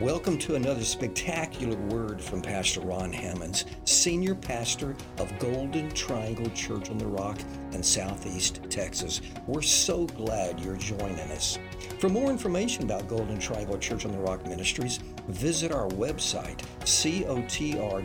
Welcome 0.00 0.38
to 0.38 0.54
another 0.54 0.82
spectacular 0.82 1.76
word 1.76 2.22
from 2.22 2.40
Pastor 2.40 2.80
Ron 2.80 3.12
Hammonds, 3.12 3.66
Senior 3.84 4.34
Pastor 4.34 4.96
of 5.18 5.38
Golden 5.38 5.90
Triangle 5.90 6.48
Church 6.54 6.88
on 6.88 6.96
the 6.96 7.06
Rock 7.06 7.38
in 7.72 7.82
Southeast 7.82 8.62
Texas. 8.70 9.20
We're 9.46 9.60
so 9.60 10.06
glad 10.06 10.58
you're 10.60 10.78
joining 10.78 11.18
us. 11.32 11.58
For 11.98 12.08
more 12.08 12.30
information 12.30 12.84
about 12.84 13.08
Golden 13.08 13.38
Triangle 13.38 13.76
Church 13.76 14.06
on 14.06 14.12
the 14.12 14.18
Rock 14.18 14.46
Ministries, 14.46 15.00
visit 15.28 15.70
our 15.70 15.88
website, 15.88 16.62
cotr.com. 16.80 18.00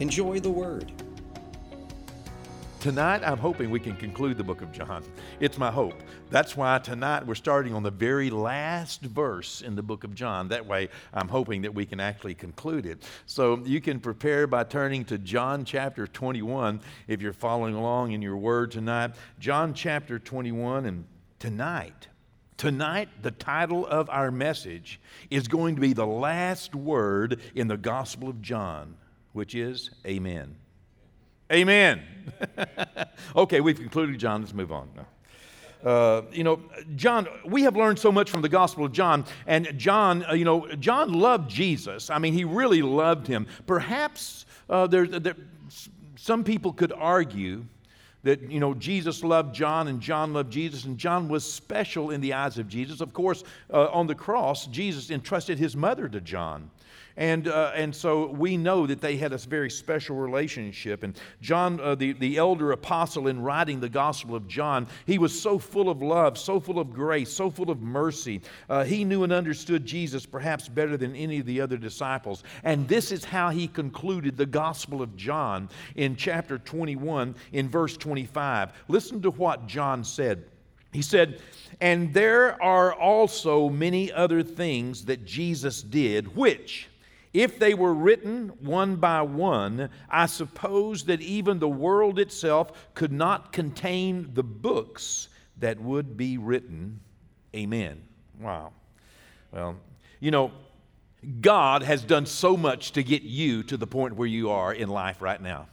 Enjoy 0.00 0.38
the 0.38 0.50
word. 0.50 0.92
Tonight, 2.86 3.22
I'm 3.24 3.38
hoping 3.38 3.70
we 3.70 3.80
can 3.80 3.96
conclude 3.96 4.38
the 4.38 4.44
book 4.44 4.62
of 4.62 4.70
John. 4.70 5.02
It's 5.40 5.58
my 5.58 5.72
hope. 5.72 6.00
That's 6.30 6.56
why 6.56 6.78
tonight 6.78 7.26
we're 7.26 7.34
starting 7.34 7.74
on 7.74 7.82
the 7.82 7.90
very 7.90 8.30
last 8.30 9.00
verse 9.00 9.60
in 9.60 9.74
the 9.74 9.82
book 9.82 10.04
of 10.04 10.14
John. 10.14 10.46
That 10.50 10.66
way, 10.66 10.90
I'm 11.12 11.26
hoping 11.26 11.62
that 11.62 11.74
we 11.74 11.84
can 11.84 11.98
actually 11.98 12.36
conclude 12.36 12.86
it. 12.86 13.02
So 13.26 13.60
you 13.64 13.80
can 13.80 13.98
prepare 13.98 14.46
by 14.46 14.62
turning 14.62 15.04
to 15.06 15.18
John 15.18 15.64
chapter 15.64 16.06
21 16.06 16.80
if 17.08 17.20
you're 17.20 17.32
following 17.32 17.74
along 17.74 18.12
in 18.12 18.22
your 18.22 18.36
word 18.36 18.70
tonight. 18.70 19.16
John 19.40 19.74
chapter 19.74 20.20
21, 20.20 20.86
and 20.86 21.06
tonight, 21.40 22.06
Tonight, 22.56 23.08
the 23.20 23.32
title 23.32 23.84
of 23.84 24.08
our 24.10 24.30
message 24.30 25.00
is 25.28 25.48
going 25.48 25.74
to 25.74 25.80
be 25.80 25.92
the 25.92 26.06
last 26.06 26.72
word 26.72 27.40
in 27.52 27.66
the 27.66 27.76
Gospel 27.76 28.28
of 28.28 28.40
John, 28.40 28.94
which 29.32 29.56
is 29.56 29.90
Amen. 30.06 30.54
Amen. 31.52 32.02
okay, 33.36 33.60
we've 33.60 33.78
concluded 33.78 34.18
John. 34.18 34.40
Let's 34.40 34.52
move 34.52 34.72
on. 34.72 34.88
Uh, 35.84 36.22
you 36.32 36.42
know, 36.42 36.60
John, 36.96 37.28
we 37.44 37.62
have 37.62 37.76
learned 37.76 38.00
so 38.00 38.10
much 38.10 38.30
from 38.30 38.42
the 38.42 38.48
Gospel 38.48 38.84
of 38.84 38.92
John. 38.92 39.24
And 39.46 39.78
John, 39.78 40.24
uh, 40.24 40.32
you 40.32 40.44
know, 40.44 40.66
John 40.76 41.12
loved 41.12 41.48
Jesus. 41.48 42.10
I 42.10 42.18
mean, 42.18 42.32
he 42.32 42.42
really 42.42 42.82
loved 42.82 43.28
him. 43.28 43.46
Perhaps 43.66 44.46
uh, 44.68 44.88
there, 44.88 45.06
there, 45.06 45.36
some 46.16 46.42
people 46.42 46.72
could 46.72 46.92
argue 46.92 47.64
that, 48.24 48.50
you 48.50 48.58
know, 48.58 48.74
Jesus 48.74 49.22
loved 49.22 49.54
John 49.54 49.86
and 49.86 50.00
John 50.00 50.32
loved 50.32 50.50
Jesus, 50.50 50.84
and 50.84 50.98
John 50.98 51.28
was 51.28 51.50
special 51.50 52.10
in 52.10 52.20
the 52.20 52.32
eyes 52.32 52.58
of 52.58 52.66
Jesus. 52.66 53.00
Of 53.00 53.12
course, 53.12 53.44
uh, 53.72 53.86
on 53.90 54.08
the 54.08 54.16
cross, 54.16 54.66
Jesus 54.66 55.12
entrusted 55.12 55.60
his 55.60 55.76
mother 55.76 56.08
to 56.08 56.20
John. 56.20 56.70
And, 57.16 57.48
uh, 57.48 57.72
and 57.74 57.94
so 57.94 58.26
we 58.26 58.56
know 58.56 58.86
that 58.86 59.00
they 59.00 59.16
had 59.16 59.32
a 59.32 59.38
very 59.38 59.70
special 59.70 60.16
relationship. 60.16 61.02
And 61.02 61.18
John, 61.40 61.80
uh, 61.80 61.94
the, 61.94 62.12
the 62.12 62.36
elder 62.36 62.72
apostle, 62.72 63.28
in 63.28 63.40
writing 63.40 63.80
the 63.80 63.88
Gospel 63.88 64.34
of 64.34 64.46
John, 64.46 64.86
he 65.06 65.18
was 65.18 65.38
so 65.38 65.58
full 65.58 65.88
of 65.88 66.02
love, 66.02 66.36
so 66.36 66.60
full 66.60 66.78
of 66.78 66.92
grace, 66.92 67.32
so 67.32 67.50
full 67.50 67.70
of 67.70 67.80
mercy. 67.80 68.42
Uh, 68.68 68.84
he 68.84 69.04
knew 69.04 69.24
and 69.24 69.32
understood 69.32 69.86
Jesus 69.86 70.26
perhaps 70.26 70.68
better 70.68 70.96
than 70.96 71.16
any 71.16 71.38
of 71.38 71.46
the 71.46 71.60
other 71.60 71.78
disciples. 71.78 72.44
And 72.64 72.86
this 72.86 73.10
is 73.12 73.24
how 73.24 73.50
he 73.50 73.66
concluded 73.66 74.36
the 74.36 74.46
Gospel 74.46 75.00
of 75.00 75.16
John 75.16 75.70
in 75.94 76.16
chapter 76.16 76.58
21, 76.58 77.34
in 77.52 77.68
verse 77.68 77.96
25. 77.96 78.72
Listen 78.88 79.22
to 79.22 79.30
what 79.30 79.66
John 79.66 80.04
said. 80.04 80.44
He 80.92 81.02
said, 81.02 81.40
And 81.80 82.12
there 82.14 82.60
are 82.62 82.94
also 82.94 83.68
many 83.68 84.12
other 84.12 84.42
things 84.42 85.04
that 85.06 85.24
Jesus 85.24 85.82
did, 85.82 86.34
which, 86.34 86.88
if 87.36 87.58
they 87.58 87.74
were 87.74 87.92
written 87.92 88.48
one 88.60 88.96
by 88.96 89.20
one, 89.20 89.90
I 90.08 90.24
suppose 90.24 91.04
that 91.04 91.20
even 91.20 91.58
the 91.58 91.68
world 91.68 92.18
itself 92.18 92.88
could 92.94 93.12
not 93.12 93.52
contain 93.52 94.30
the 94.32 94.42
books 94.42 95.28
that 95.58 95.78
would 95.78 96.16
be 96.16 96.38
written. 96.38 97.00
Amen. 97.54 98.02
Wow. 98.40 98.72
Well, 99.52 99.76
you 100.18 100.30
know, 100.30 100.50
God 101.42 101.82
has 101.82 102.02
done 102.02 102.24
so 102.24 102.56
much 102.56 102.92
to 102.92 103.02
get 103.02 103.22
you 103.22 103.62
to 103.64 103.76
the 103.76 103.86
point 103.86 104.16
where 104.16 104.28
you 104.28 104.48
are 104.48 104.72
in 104.72 104.88
life 104.88 105.20
right 105.20 105.40
now. 105.40 105.66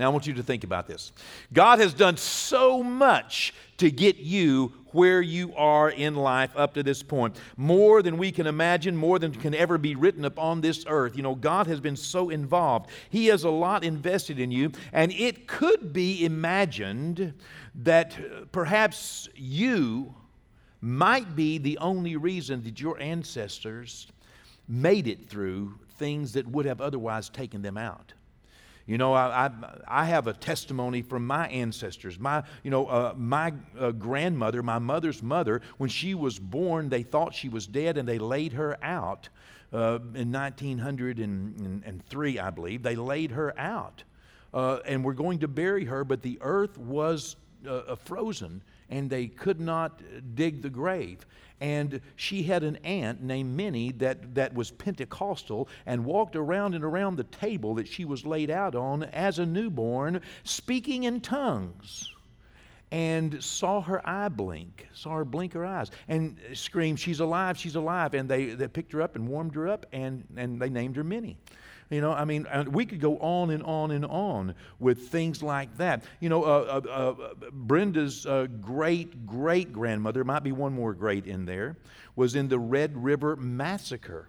Now, 0.00 0.06
I 0.06 0.08
want 0.08 0.26
you 0.26 0.32
to 0.32 0.42
think 0.42 0.64
about 0.64 0.86
this. 0.86 1.12
God 1.52 1.78
has 1.78 1.92
done 1.92 2.16
so 2.16 2.82
much 2.82 3.52
to 3.76 3.90
get 3.90 4.16
you 4.16 4.72
where 4.92 5.20
you 5.20 5.54
are 5.56 5.90
in 5.90 6.16
life 6.16 6.50
up 6.56 6.72
to 6.74 6.82
this 6.82 7.02
point. 7.02 7.36
More 7.58 8.02
than 8.02 8.16
we 8.16 8.32
can 8.32 8.46
imagine, 8.46 8.96
more 8.96 9.18
than 9.18 9.32
can 9.32 9.54
ever 9.54 9.76
be 9.76 9.94
written 9.94 10.24
upon 10.24 10.62
this 10.62 10.86
earth. 10.88 11.18
You 11.18 11.22
know, 11.22 11.34
God 11.34 11.66
has 11.66 11.80
been 11.80 11.96
so 11.96 12.30
involved. 12.30 12.88
He 13.10 13.26
has 13.26 13.44
a 13.44 13.50
lot 13.50 13.84
invested 13.84 14.40
in 14.40 14.50
you, 14.50 14.72
and 14.94 15.12
it 15.12 15.46
could 15.46 15.92
be 15.92 16.24
imagined 16.24 17.34
that 17.74 18.14
uh, 18.18 18.46
perhaps 18.52 19.28
you 19.34 20.14
might 20.80 21.36
be 21.36 21.58
the 21.58 21.76
only 21.76 22.16
reason 22.16 22.64
that 22.64 22.80
your 22.80 22.98
ancestors 23.00 24.06
made 24.66 25.06
it 25.06 25.28
through 25.28 25.78
things 25.98 26.32
that 26.32 26.46
would 26.48 26.64
have 26.64 26.80
otherwise 26.80 27.28
taken 27.28 27.60
them 27.60 27.76
out. 27.76 28.14
You 28.90 28.98
know, 28.98 29.12
I, 29.12 29.46
I, 29.46 29.50
I, 29.86 30.04
have 30.06 30.26
a 30.26 30.32
testimony 30.32 31.02
from 31.02 31.24
my 31.24 31.46
ancestors. 31.46 32.18
My, 32.18 32.42
you 32.64 32.72
know, 32.72 32.86
uh, 32.86 33.14
my 33.16 33.52
uh, 33.78 33.92
grandmother, 33.92 34.64
my 34.64 34.80
mother's 34.80 35.22
mother, 35.22 35.62
when 35.78 35.88
she 35.88 36.16
was 36.16 36.40
born, 36.40 36.88
they 36.88 37.04
thought 37.04 37.32
she 37.32 37.48
was 37.48 37.68
dead 37.68 37.96
and 37.96 38.08
they 38.08 38.18
laid 38.18 38.54
her 38.54 38.76
out 38.82 39.28
uh, 39.72 40.00
in 40.16 40.32
1903, 40.32 42.38
I 42.40 42.50
believe. 42.50 42.82
They 42.82 42.96
laid 42.96 43.30
her 43.30 43.56
out. 43.56 44.02
Uh, 44.52 44.80
and 44.84 45.04
we're 45.04 45.12
going 45.12 45.38
to 45.38 45.46
bury 45.46 45.84
her, 45.84 46.02
but 46.02 46.22
the 46.22 46.38
earth 46.40 46.76
was 46.76 47.36
uh, 47.68 47.94
frozen 47.94 48.60
and 48.90 49.08
they 49.08 49.26
could 49.26 49.60
not 49.60 50.02
dig 50.34 50.62
the 50.62 50.70
grave. 50.70 51.24
And 51.60 52.00
she 52.16 52.42
had 52.42 52.62
an 52.62 52.76
aunt 52.76 53.22
named 53.22 53.54
Minnie 53.54 53.92
that, 53.92 54.34
that 54.34 54.54
was 54.54 54.70
Pentecostal 54.70 55.68
and 55.86 56.04
walked 56.04 56.34
around 56.34 56.74
and 56.74 56.82
around 56.82 57.16
the 57.16 57.24
table 57.24 57.74
that 57.74 57.86
she 57.86 58.04
was 58.04 58.24
laid 58.24 58.50
out 58.50 58.74
on 58.74 59.04
as 59.04 59.38
a 59.38 59.46
newborn, 59.46 60.20
speaking 60.44 61.04
in 61.04 61.20
tongues. 61.20 62.12
And 62.92 63.42
saw 63.44 63.80
her 63.82 64.06
eye 64.08 64.30
blink, 64.30 64.88
saw 64.92 65.14
her 65.14 65.24
blink 65.24 65.52
her 65.52 65.64
eyes, 65.64 65.92
and 66.08 66.36
screamed, 66.54 66.98
She's 66.98 67.20
alive, 67.20 67.56
she's 67.56 67.76
alive. 67.76 68.14
And 68.14 68.28
they, 68.28 68.46
they 68.46 68.66
picked 68.66 68.90
her 68.92 69.00
up 69.00 69.14
and 69.14 69.28
warmed 69.28 69.54
her 69.54 69.68
up, 69.68 69.86
and, 69.92 70.24
and 70.36 70.60
they 70.60 70.70
named 70.70 70.96
her 70.96 71.04
Minnie. 71.04 71.36
You 71.90 72.00
know, 72.00 72.12
I 72.12 72.24
mean, 72.24 72.46
we 72.70 72.86
could 72.86 73.00
go 73.00 73.18
on 73.18 73.50
and 73.50 73.64
on 73.64 73.90
and 73.90 74.06
on 74.06 74.54
with 74.78 75.08
things 75.08 75.42
like 75.42 75.76
that. 75.78 76.04
You 76.20 76.28
know, 76.28 76.44
uh, 76.44 76.80
uh, 76.86 76.88
uh, 76.88 77.50
Brenda's 77.52 78.24
uh, 78.26 78.46
great 78.60 79.26
great 79.26 79.72
grandmother, 79.72 80.22
might 80.22 80.44
be 80.44 80.52
one 80.52 80.72
more 80.72 80.94
great 80.94 81.26
in 81.26 81.46
there, 81.46 81.76
was 82.14 82.36
in 82.36 82.48
the 82.48 82.60
Red 82.60 82.96
River 82.96 83.34
Massacre. 83.34 84.28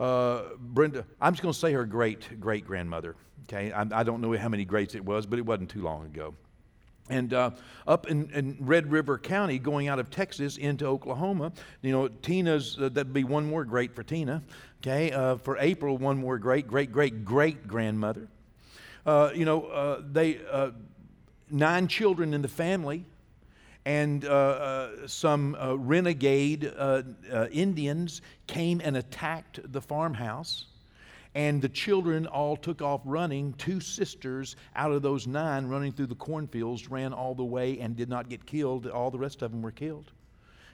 Uh, 0.00 0.42
Brenda, 0.58 1.04
I'm 1.20 1.34
just 1.34 1.42
going 1.42 1.52
to 1.52 1.58
say 1.58 1.72
her 1.74 1.84
great 1.84 2.40
great 2.40 2.66
grandmother. 2.66 3.14
Okay, 3.44 3.72
I, 3.72 3.86
I 3.92 4.02
don't 4.02 4.22
know 4.22 4.32
how 4.32 4.48
many 4.48 4.64
greats 4.64 4.94
it 4.94 5.04
was, 5.04 5.26
but 5.26 5.38
it 5.38 5.44
wasn't 5.44 5.68
too 5.68 5.82
long 5.82 6.06
ago. 6.06 6.34
And 7.08 7.32
uh, 7.32 7.50
up 7.86 8.08
in, 8.08 8.30
in, 8.30 8.56
Red 8.60 8.90
River 8.90 9.18
County, 9.18 9.58
going 9.58 9.88
out 9.88 9.98
of 9.98 10.10
Texas 10.10 10.56
into 10.56 10.86
Oklahoma, 10.86 11.52
you 11.82 11.92
know, 11.92 12.08
Tina's, 12.08 12.76
uh, 12.80 12.88
that'd 12.88 13.12
be 13.12 13.24
one 13.24 13.46
more 13.46 13.64
great 13.64 13.94
for 13.94 14.02
Tina. 14.02 14.42
Okay, 14.82 15.12
uh, 15.12 15.36
for 15.36 15.56
April, 15.58 15.96
one 15.98 16.18
more 16.18 16.38
great, 16.38 16.66
great, 16.66 16.92
great, 16.92 17.24
great 17.24 17.66
grandmother. 17.66 18.28
Uh, 19.04 19.30
you 19.34 19.44
know, 19.44 19.66
uh, 19.66 20.02
they, 20.12 20.40
uh, 20.50 20.70
nine 21.48 21.86
children 21.86 22.34
in 22.34 22.42
the 22.42 22.48
family, 22.48 23.04
and 23.84 24.24
some 25.06 25.56
renegade 25.78 26.72
Indians 27.52 28.20
came 28.48 28.80
and 28.82 28.96
attacked 28.96 29.60
the 29.72 29.80
farmhouse 29.80 30.66
and 31.36 31.60
the 31.60 31.68
children 31.68 32.26
all 32.26 32.56
took 32.56 32.80
off 32.80 33.02
running. 33.04 33.52
Two 33.58 33.78
sisters 33.78 34.56
out 34.74 34.90
of 34.90 35.02
those 35.02 35.26
nine 35.26 35.66
running 35.66 35.92
through 35.92 36.06
the 36.06 36.14
cornfields 36.14 36.90
ran 36.90 37.12
all 37.12 37.34
the 37.34 37.44
way 37.44 37.78
and 37.78 37.94
did 37.94 38.08
not 38.08 38.30
get 38.30 38.46
killed. 38.46 38.86
All 38.86 39.10
the 39.10 39.18
rest 39.18 39.42
of 39.42 39.50
them 39.50 39.60
were 39.60 39.70
killed. 39.70 40.12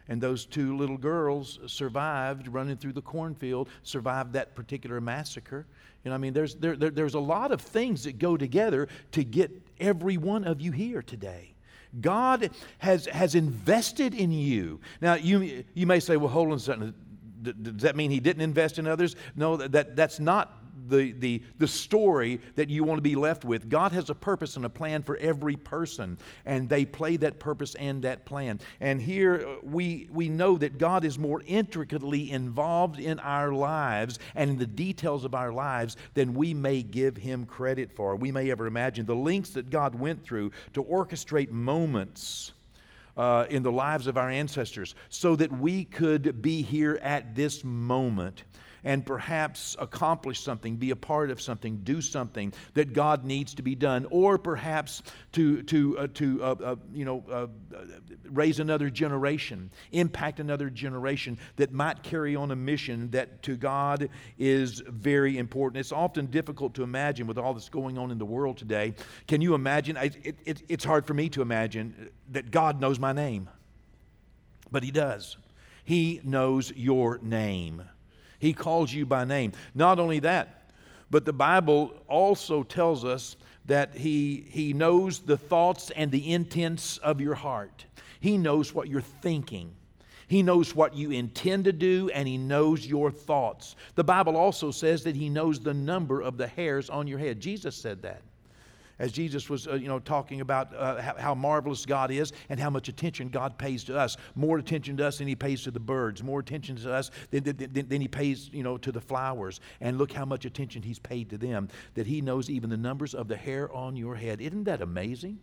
And 0.09 0.21
those 0.21 0.47
two 0.47 0.77
little 0.77 0.97
girls 0.97 1.59
survived 1.67 2.47
running 2.47 2.77
through 2.77 2.93
the 2.93 3.03
cornfield, 3.03 3.71
survived 3.83 4.35
that 4.35 4.55
particular 4.55 5.01
massacre. 5.01 5.67
You 6.05 6.11
know, 6.11 6.15
I 6.15 6.19
mean, 6.19 6.33
there's, 6.33 6.55
there, 6.55 6.77
there, 6.77 6.91
there's 6.91 7.15
a 7.15 7.21
lot 7.21 7.51
of 7.51 7.61
things 7.61 8.05
that 8.05 8.21
go 8.21 8.37
together 8.37 8.87
to 9.13 9.25
get 9.25 9.51
every 9.81 10.17
one 10.17 10.45
of 10.45 10.61
you 10.61 10.71
here 10.71 11.03
today. 11.03 11.55
God 12.01 12.51
has, 12.79 13.07
has 13.07 13.35
invested 13.35 14.15
in 14.15 14.31
you. 14.31 14.79
Now, 15.01 15.15
you, 15.15 15.65
you 15.75 15.89
may 15.89 15.99
say, 15.99 16.17
well, 16.17 16.29
hold 16.29 16.51
on 16.51 16.55
a 16.55 16.61
second 16.61 16.95
does 17.43 17.83
that 17.83 17.97
mean 17.97 18.11
he 18.11 18.21
didn't 18.21 18.43
invest 18.43 18.79
in 18.79 18.87
others? 18.87 19.17
No, 19.37 19.57
that, 19.57 19.97
that's 19.97 20.21
not 20.21 20.63
the, 20.89 21.13
the, 21.13 21.43
the 21.59 21.69
story 21.69 22.41
that 22.57 22.69
you 22.69 22.85
want 22.85 22.99
to 22.99 23.03
be 23.03 23.15
left 23.15 23.45
with. 23.45 23.69
God 23.69 23.93
has 23.93 24.11
a 24.11 24.15
purpose 24.15 24.57
and 24.57 24.65
a 24.65 24.71
plan 24.71 25.03
for 25.03 25.17
every 25.17 25.57
person, 25.57 26.19
and 26.45 26.69
they 26.69 26.85
play 26.85 27.17
that 27.19 27.39
purpose 27.39 27.75
and 27.77 28.03
that 28.03 28.25
plan. 28.25 28.61
And 28.81 29.01
here 29.01 29.45
uh, 29.47 29.55
we, 29.63 30.09
we 30.11 30.29
know 30.29 30.57
that 30.59 30.79
God 30.79 31.05
is 31.05 31.19
more 31.19 31.43
intricately 31.47 32.31
involved 32.31 32.99
in 32.99 33.19
our 33.21 33.53
lives 33.53 34.19
and 34.35 34.51
in 34.51 34.59
the 34.59 34.67
details 34.67 35.25
of 35.25 35.35
our 35.35 35.53
lives 35.53 35.97
than 36.15 36.35
we 36.35 36.55
may 36.55 36.83
give 36.83 37.17
Him 37.17 37.47
credit 37.47 37.93
for. 37.93 38.17
We 38.17 38.33
may 38.33 38.51
ever 38.51 38.67
imagine 38.67 39.07
the 39.07 39.17
links 39.17 39.51
that 39.51 39.71
God 39.71 39.95
went 39.95 40.23
through 40.23 40.53
to 40.75 40.83
orchestrate 40.83 41.51
moments 41.51 42.53
uh, 43.17 43.47
in 43.51 43.63
the 43.63 43.73
lives 43.73 44.07
of 44.07 44.17
our 44.17 44.31
ancestors 44.31 44.95
so 45.09 45.37
that 45.37 45.53
we 45.53 45.85
could 45.85 46.41
be 46.43 46.63
here 46.63 46.99
at 47.03 47.35
this 47.35 47.63
moment 47.65 48.45
and 48.85 49.05
perhaps 49.07 49.77
accomplish 49.79 50.41
something, 50.41 50.77
be 50.77 50.91
a 50.91 50.97
part 50.97 51.31
of 51.31 51.41
something, 51.41 51.79
do 51.85 52.01
something 52.01 52.53
that 52.75 52.93
God 52.93 53.25
needs 53.25 53.55
to 53.55 53.63
be 53.63 53.75
done, 53.75 54.07
or 54.11 54.39
perhaps 54.39 55.03
to, 55.33 55.63
to, 55.65 55.99
uh, 55.99 56.07
to 56.15 56.43
uh, 56.43 56.55
uh, 56.65 56.77
you 56.93 57.05
know, 57.05 57.25
uh, 57.31 57.47
raise 58.31 58.61
another 58.61 58.91
generation, 58.91 59.71
impact 59.93 60.41
another 60.41 60.71
generation 60.71 61.39
that 61.57 61.73
might 61.73 62.03
carry 62.03 62.35
on 62.35 62.51
a 62.51 62.57
mission 62.57 63.11
that 63.11 63.43
to 63.43 63.57
God 63.57 64.09
is 64.39 64.81
very 64.89 65.39
important. 65.39 65.81
It's 65.81 65.93
often 65.93 66.27
difficult 66.27 66.75
to 66.75 66.83
imagine 66.83 67.27
with 67.27 67.39
all 67.39 67.55
that's 67.55 67.69
going 67.69 67.99
on 67.99 68.11
in 68.11 68.19
the 68.19 68.25
world 68.25 68.59
today. 68.59 68.95
Can 69.29 69.41
you 69.41 69.55
imagine? 69.55 69.97
It, 69.97 70.37
it, 70.45 70.63
it's 70.69 70.85
hard 70.85 71.07
for 71.07 71.15
me 71.15 71.29
to 71.31 71.43
imagine 71.43 72.11
that 72.31 72.51
God 72.51 72.81
knows 72.81 72.99
my 72.99 73.13
name, 73.13 73.49
but 74.71 74.83
He 74.83 74.91
does. 74.91 75.37
He 75.85 76.21
knows 76.23 76.73
your 76.75 77.19
name. 77.23 77.83
He 78.43 78.53
calls 78.53 78.93
you 78.93 79.07
by 79.07 79.25
name. 79.25 79.53
Not 79.73 80.01
only 80.01 80.19
that, 80.19 80.69
but 81.13 81.25
the 81.25 81.33
Bible 81.33 81.95
also 82.09 82.65
tells 82.65 83.05
us 83.05 83.37
that 83.67 83.95
he, 83.95 84.45
he 84.51 84.73
knows 84.73 85.21
the 85.21 85.37
thoughts 85.37 85.93
and 85.95 86.11
the 86.11 86.33
intents 86.33 86.99
of 86.99 87.21
your 87.21 87.37
heart. 87.37 87.85
He 88.19 88.37
knows 88.37 88.75
what 88.75 88.89
you're 88.89 89.01
thinking. 89.01 89.73
He 90.27 90.43
knows 90.43 90.75
what 90.75 90.93
you 90.97 91.13
intend 91.13 91.67
to 91.67 91.73
do, 91.73 92.11
and 92.13 92.27
He 92.27 92.37
knows 92.37 92.85
your 92.85 93.13
thoughts. 93.13 93.77
The 93.95 94.03
Bible 94.03 94.37
also 94.37 94.73
says 94.73 95.05
that 95.05 95.15
He 95.15 95.29
knows 95.29 95.61
the 95.61 95.75
number 95.75 96.21
of 96.21 96.37
the 96.37 96.49
hairs 96.49 96.91
on 96.91 97.07
your 97.07 97.21
head. 97.21 97.39
Jesus 97.39 97.77
said 97.77 98.03
that 98.03 98.23
as 99.03 99.11
Jesus 99.11 99.51
was, 99.51 99.67
uh, 99.67 99.75
you 99.75 99.89
know, 99.89 99.99
talking 99.99 100.41
about 100.41 100.73
uh, 100.77 101.03
how, 101.03 101.17
how, 101.19 101.35
marvelous 101.35 101.85
God 101.85 102.13
is 102.13 102.33
and 102.49 102.61
how 102.61 102.71
much 102.71 102.89
attention 102.89 103.31
God 103.31 103.59
pays 103.59 103.83
to 103.85 103.99
us. 103.99 104.17
More 104.37 104.59
attention 104.59 104.97
to 104.99 105.07
us 105.09 105.19
than 105.19 105.27
He 105.27 105.35
pays 105.35 105.65
to 105.65 105.73
the 105.73 105.81
birds. 105.81 106.23
More 106.23 106.39
attention 106.39 106.77
to 106.77 106.93
us 106.93 107.11
than, 107.33 107.43
than, 107.43 107.89
than 107.89 108.01
He 108.01 108.07
pays, 108.07 108.49
you 108.53 108.63
know, 108.63 108.79
to 108.79 108.93
the 108.93 109.01
flowers. 109.01 109.59
And 109.81 109.99
look 109.99 110.13
how 110.13 110.25
much 110.25 110.45
attention 110.45 110.83
He's 110.83 111.01
paid 111.01 111.31
to 111.31 111.37
them. 111.37 111.69
That 111.95 112.07
He 112.07 112.21
knows 112.21 112.49
even 112.49 112.71
the 112.71 112.77
numbers 112.77 113.13
of 113.13 113.27
the 113.27 113.37
hair 113.37 113.73
on 113.73 113.97
your 113.97 114.15
head. 114.15 114.41
Isn't 114.41 114.65
that 114.65 114.81
amazing? 114.81 115.41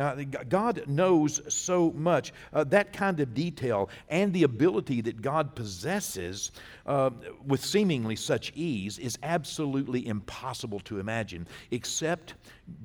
Now, 0.00 0.14
God 0.14 0.84
knows 0.86 1.42
so 1.52 1.92
much. 1.92 2.32
Uh, 2.54 2.64
that 2.64 2.94
kind 2.94 3.20
of 3.20 3.34
detail 3.34 3.90
and 4.08 4.32
the 4.32 4.44
ability 4.44 5.02
that 5.02 5.20
God 5.20 5.54
possesses 5.54 6.52
uh, 6.86 7.10
with 7.46 7.62
seemingly 7.62 8.16
such 8.16 8.50
ease 8.54 8.98
is 8.98 9.18
absolutely 9.22 10.06
impossible 10.06 10.80
to 10.80 11.00
imagine, 11.00 11.46
except 11.70 12.32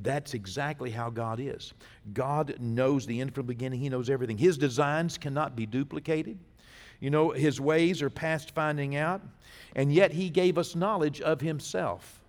that's 0.02 0.34
exactly 0.34 0.92
how 0.92 1.10
God 1.10 1.40
is. 1.40 1.72
God 2.14 2.58
knows 2.60 3.06
the 3.06 3.22
end 3.22 3.34
from 3.34 3.46
the 3.46 3.54
beginning, 3.54 3.80
He 3.80 3.88
knows 3.88 4.10
everything. 4.10 4.38
His 4.38 4.58
designs 4.58 5.18
cannot 5.18 5.56
be 5.56 5.66
duplicated. 5.66 6.38
You 7.00 7.12
know, 7.12 7.30
His 7.30 7.62
ways 7.62 8.02
are 8.02 8.10
past 8.10 8.54
finding 8.54 8.98
out, 8.98 9.22
and 9.74 9.94
yet 9.94 10.12
He 10.12 10.30
gave 10.30 10.58
us 10.58 10.76
knowledge 10.76 11.22
of 11.22 11.40
Himself. 11.40 12.22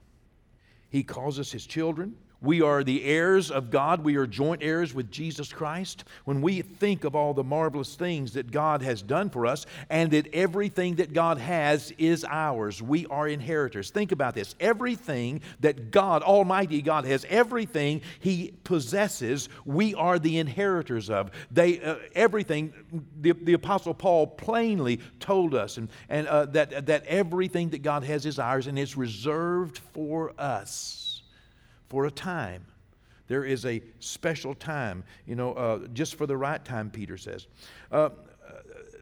He 0.90 1.02
calls 1.02 1.40
us 1.40 1.50
His 1.50 1.66
children. 1.66 2.14
We 2.42 2.60
are 2.60 2.84
the 2.84 3.02
heirs 3.04 3.50
of 3.50 3.70
God. 3.70 4.04
We 4.04 4.16
are 4.16 4.26
joint 4.26 4.62
heirs 4.62 4.92
with 4.92 5.10
Jesus 5.10 5.52
Christ. 5.52 6.04
When 6.24 6.42
we 6.42 6.60
think 6.60 7.04
of 7.04 7.16
all 7.16 7.32
the 7.32 7.42
marvelous 7.42 7.94
things 7.94 8.34
that 8.34 8.50
God 8.50 8.82
has 8.82 9.00
done 9.00 9.30
for 9.30 9.46
us 9.46 9.64
and 9.88 10.10
that 10.10 10.32
everything 10.34 10.96
that 10.96 11.14
God 11.14 11.38
has 11.38 11.92
is 11.96 12.24
ours, 12.28 12.82
we 12.82 13.06
are 13.06 13.26
inheritors. 13.26 13.90
Think 13.90 14.12
about 14.12 14.34
this. 14.34 14.54
Everything 14.60 15.40
that 15.60 15.90
God, 15.90 16.22
Almighty 16.22 16.82
God, 16.82 17.06
has, 17.06 17.24
everything 17.30 18.02
He 18.20 18.52
possesses, 18.64 19.48
we 19.64 19.94
are 19.94 20.18
the 20.18 20.38
inheritors 20.38 21.08
of. 21.08 21.30
They, 21.50 21.80
uh, 21.80 21.96
everything, 22.14 22.74
the, 23.18 23.32
the 23.32 23.54
Apostle 23.54 23.94
Paul 23.94 24.26
plainly 24.26 25.00
told 25.20 25.54
us 25.54 25.78
and, 25.78 25.88
and, 26.10 26.26
uh, 26.26 26.44
that, 26.46 26.86
that 26.86 27.06
everything 27.06 27.70
that 27.70 27.82
God 27.82 28.04
has 28.04 28.26
is 28.26 28.38
ours 28.38 28.66
and 28.66 28.78
it's 28.78 28.96
reserved 28.96 29.78
for 29.94 30.34
us 30.38 31.05
for 31.88 32.06
a 32.06 32.10
time. 32.10 32.66
There 33.28 33.44
is 33.44 33.66
a 33.66 33.82
special 33.98 34.54
time, 34.54 35.04
you 35.26 35.34
know, 35.34 35.52
uh, 35.54 35.78
just 35.92 36.14
for 36.14 36.26
the 36.26 36.36
right 36.36 36.64
time, 36.64 36.90
Peter 36.90 37.16
says. 37.16 37.46
Uh, 37.90 38.10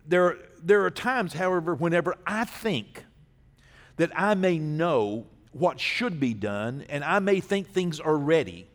there, 0.06 0.38
there 0.62 0.84
are 0.84 0.90
times, 0.90 1.32
however, 1.32 1.74
whenever 1.74 2.16
I 2.26 2.44
think 2.44 3.04
that 3.96 4.10
I 4.14 4.34
may 4.34 4.58
know 4.58 5.26
what 5.52 5.78
should 5.78 6.18
be 6.18 6.34
done 6.34 6.84
and 6.88 7.04
I 7.04 7.20
may 7.20 7.40
think 7.40 7.68
things 7.68 8.00
are 8.00 8.16
ready 8.16 8.66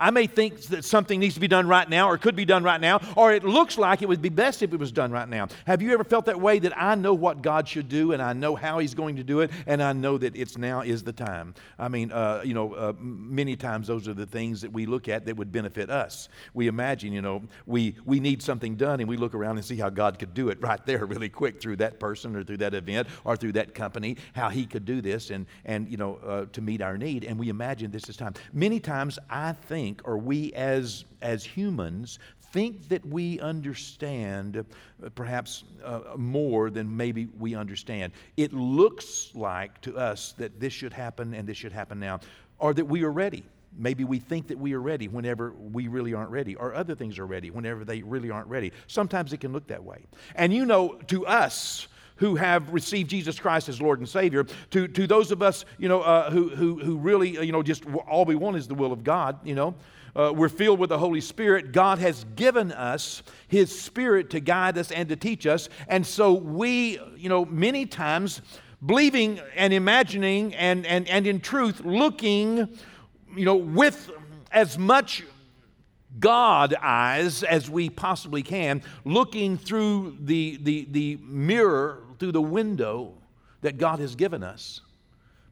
I 0.00 0.10
may 0.10 0.26
think 0.26 0.62
that 0.68 0.84
something 0.84 1.20
needs 1.20 1.34
to 1.34 1.40
be 1.40 1.48
done 1.48 1.68
right 1.68 1.88
now 1.88 2.08
or 2.08 2.16
could 2.16 2.34
be 2.34 2.46
done 2.46 2.64
right 2.64 2.80
now, 2.80 3.00
or 3.16 3.32
it 3.32 3.44
looks 3.44 3.76
like 3.76 4.00
it 4.00 4.08
would 4.08 4.22
be 4.22 4.30
best 4.30 4.62
if 4.62 4.72
it 4.72 4.78
was 4.78 4.90
done 4.90 5.12
right 5.12 5.28
now. 5.28 5.48
Have 5.66 5.82
you 5.82 5.92
ever 5.92 6.04
felt 6.04 6.24
that 6.24 6.40
way 6.40 6.58
that 6.60 6.72
I 6.80 6.94
know 6.94 7.12
what 7.12 7.42
God 7.42 7.68
should 7.68 7.88
do 7.88 8.12
and 8.12 8.22
I 8.22 8.32
know 8.32 8.56
how 8.56 8.78
He's 8.78 8.94
going 8.94 9.16
to 9.16 9.22
do 9.22 9.40
it 9.40 9.50
and 9.66 9.82
I 9.82 9.92
know 9.92 10.16
that 10.16 10.34
it's 10.34 10.56
now 10.56 10.80
is 10.80 11.02
the 11.02 11.12
time? 11.12 11.54
I 11.78 11.88
mean, 11.88 12.10
uh, 12.12 12.40
you 12.42 12.54
know, 12.54 12.72
uh, 12.72 12.94
many 12.98 13.56
times 13.56 13.88
those 13.88 14.08
are 14.08 14.14
the 14.14 14.24
things 14.24 14.62
that 14.62 14.72
we 14.72 14.86
look 14.86 15.08
at 15.08 15.26
that 15.26 15.36
would 15.36 15.52
benefit 15.52 15.90
us. 15.90 16.30
We 16.54 16.66
imagine, 16.66 17.12
you 17.12 17.20
know, 17.20 17.42
we, 17.66 17.94
we 18.06 18.20
need 18.20 18.42
something 18.42 18.76
done 18.76 19.00
and 19.00 19.08
we 19.08 19.18
look 19.18 19.34
around 19.34 19.58
and 19.58 19.64
see 19.64 19.76
how 19.76 19.90
God 19.90 20.18
could 20.18 20.32
do 20.32 20.48
it 20.48 20.58
right 20.62 20.84
there 20.86 21.04
really 21.04 21.28
quick 21.28 21.60
through 21.60 21.76
that 21.76 22.00
person 22.00 22.34
or 22.34 22.42
through 22.42 22.58
that 22.58 22.72
event 22.72 23.06
or 23.24 23.36
through 23.36 23.52
that 23.52 23.74
company, 23.74 24.16
how 24.32 24.48
He 24.48 24.64
could 24.64 24.86
do 24.86 25.02
this 25.02 25.28
and, 25.30 25.44
and 25.66 25.90
you 25.90 25.98
know, 25.98 26.18
uh, 26.24 26.46
to 26.52 26.62
meet 26.62 26.80
our 26.80 26.96
need. 26.96 27.24
And 27.24 27.38
we 27.38 27.50
imagine 27.50 27.90
this 27.90 28.08
is 28.08 28.16
time. 28.16 28.32
Many 28.54 28.80
times 28.80 29.18
I 29.28 29.52
think 29.52 29.89
think, 29.90 30.06
or 30.06 30.18
we 30.18 30.52
as, 30.52 31.04
as 31.20 31.44
humans, 31.44 32.18
think 32.52 32.88
that 32.88 33.04
we 33.06 33.40
understand 33.40 34.56
uh, 34.56 35.08
perhaps 35.14 35.64
uh, 35.84 36.00
more 36.16 36.70
than 36.70 36.96
maybe 36.96 37.28
we 37.38 37.54
understand. 37.54 38.12
It 38.36 38.52
looks 38.52 39.30
like 39.34 39.80
to 39.82 39.96
us 39.96 40.34
that 40.38 40.60
this 40.60 40.72
should 40.72 40.92
happen 40.92 41.34
and 41.34 41.48
this 41.48 41.56
should 41.56 41.72
happen 41.72 41.98
now, 41.98 42.20
or 42.58 42.74
that 42.74 42.84
we 42.84 43.02
are 43.04 43.10
ready. 43.10 43.44
Maybe 43.76 44.04
we 44.04 44.18
think 44.18 44.48
that 44.48 44.58
we 44.58 44.74
are 44.74 44.80
ready 44.80 45.06
whenever 45.08 45.52
we 45.52 45.88
really 45.88 46.14
aren't 46.14 46.30
ready, 46.30 46.56
or 46.56 46.74
other 46.74 46.94
things 46.94 47.18
are 47.18 47.26
ready 47.26 47.50
whenever 47.50 47.84
they 47.84 48.02
really 48.02 48.30
aren't 48.30 48.48
ready. 48.48 48.72
Sometimes 48.86 49.32
it 49.32 49.40
can 49.40 49.52
look 49.52 49.66
that 49.68 49.82
way. 49.82 50.04
And 50.34 50.52
you 50.52 50.66
know, 50.66 50.98
to 51.06 51.26
us, 51.26 51.86
who 52.20 52.36
have 52.36 52.72
received 52.72 53.10
Jesus 53.10 53.38
Christ 53.40 53.68
as 53.68 53.80
Lord 53.80 53.98
and 53.98 54.08
Savior, 54.08 54.44
to, 54.70 54.86
to 54.86 55.06
those 55.06 55.32
of 55.32 55.42
us, 55.42 55.64
you 55.78 55.88
know, 55.88 56.02
uh, 56.02 56.30
who, 56.30 56.50
who, 56.50 56.78
who 56.78 56.98
really, 56.98 57.38
uh, 57.38 57.42
you 57.42 57.50
know, 57.50 57.62
just 57.62 57.84
all 58.06 58.26
we 58.26 58.34
want 58.34 58.56
is 58.56 58.68
the 58.68 58.74
will 58.74 58.92
of 58.92 59.02
God, 59.02 59.38
you 59.42 59.54
know, 59.54 59.74
uh, 60.14 60.30
we're 60.34 60.50
filled 60.50 60.78
with 60.78 60.90
the 60.90 60.98
Holy 60.98 61.20
Spirit. 61.20 61.72
God 61.72 61.98
has 61.98 62.24
given 62.36 62.72
us 62.72 63.22
His 63.48 63.78
Spirit 63.80 64.30
to 64.30 64.40
guide 64.40 64.76
us 64.76 64.90
and 64.90 65.08
to 65.08 65.16
teach 65.16 65.46
us. 65.46 65.68
And 65.88 66.06
so 66.06 66.34
we, 66.34 67.00
you 67.16 67.28
know, 67.28 67.44
many 67.46 67.86
times 67.86 68.42
believing 68.84 69.40
and 69.56 69.72
imagining 69.72 70.54
and, 70.56 70.84
and, 70.84 71.08
and 71.08 71.26
in 71.26 71.40
truth 71.40 71.80
looking, 71.84 72.68
you 73.36 73.44
know, 73.44 73.56
with 73.56 74.10
as 74.50 74.76
much 74.76 75.22
God 76.18 76.74
eyes 76.74 77.42
as 77.44 77.70
we 77.70 77.88
possibly 77.88 78.42
can, 78.42 78.82
looking 79.04 79.56
through 79.56 80.16
the, 80.20 80.58
the, 80.62 80.88
the 80.90 81.18
mirror 81.22 82.02
through 82.20 82.32
the 82.32 82.40
window 82.40 83.14
that 83.62 83.78
God 83.78 83.98
has 83.98 84.14
given 84.14 84.44
us 84.44 84.82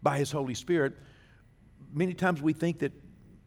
by 0.02 0.18
His 0.18 0.30
Holy 0.30 0.54
Spirit, 0.54 0.94
many 1.92 2.14
times 2.14 2.40
we 2.40 2.52
think 2.52 2.78
that 2.78 2.92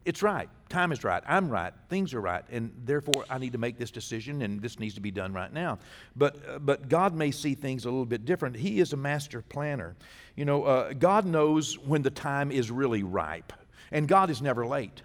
it's 0.04 0.22
right. 0.22 0.48
Time 0.68 0.90
is 0.90 1.04
right. 1.04 1.22
I'm 1.26 1.48
right. 1.48 1.72
Things 1.88 2.12
are 2.12 2.20
right. 2.20 2.44
And 2.50 2.72
therefore, 2.84 3.24
I 3.30 3.38
need 3.38 3.52
to 3.52 3.58
make 3.58 3.78
this 3.78 3.90
decision, 3.90 4.42
and 4.42 4.60
this 4.60 4.78
needs 4.78 4.94
to 4.96 5.00
be 5.00 5.10
done 5.10 5.32
right 5.32 5.52
now. 5.52 5.78
But, 6.16 6.36
uh, 6.48 6.58
but 6.58 6.88
God 6.88 7.14
may 7.14 7.30
see 7.30 7.54
things 7.54 7.84
a 7.84 7.90
little 7.90 8.04
bit 8.04 8.24
different. 8.24 8.56
He 8.56 8.80
is 8.80 8.92
a 8.92 8.96
master 8.96 9.42
planner. 9.42 9.94
You 10.34 10.44
know, 10.44 10.64
uh, 10.64 10.92
God 10.92 11.24
knows 11.24 11.78
when 11.78 12.02
the 12.02 12.10
time 12.10 12.50
is 12.50 12.70
really 12.70 13.02
ripe, 13.02 13.52
and 13.92 14.08
God 14.08 14.30
is 14.30 14.42
never 14.42 14.66
late. 14.66 15.02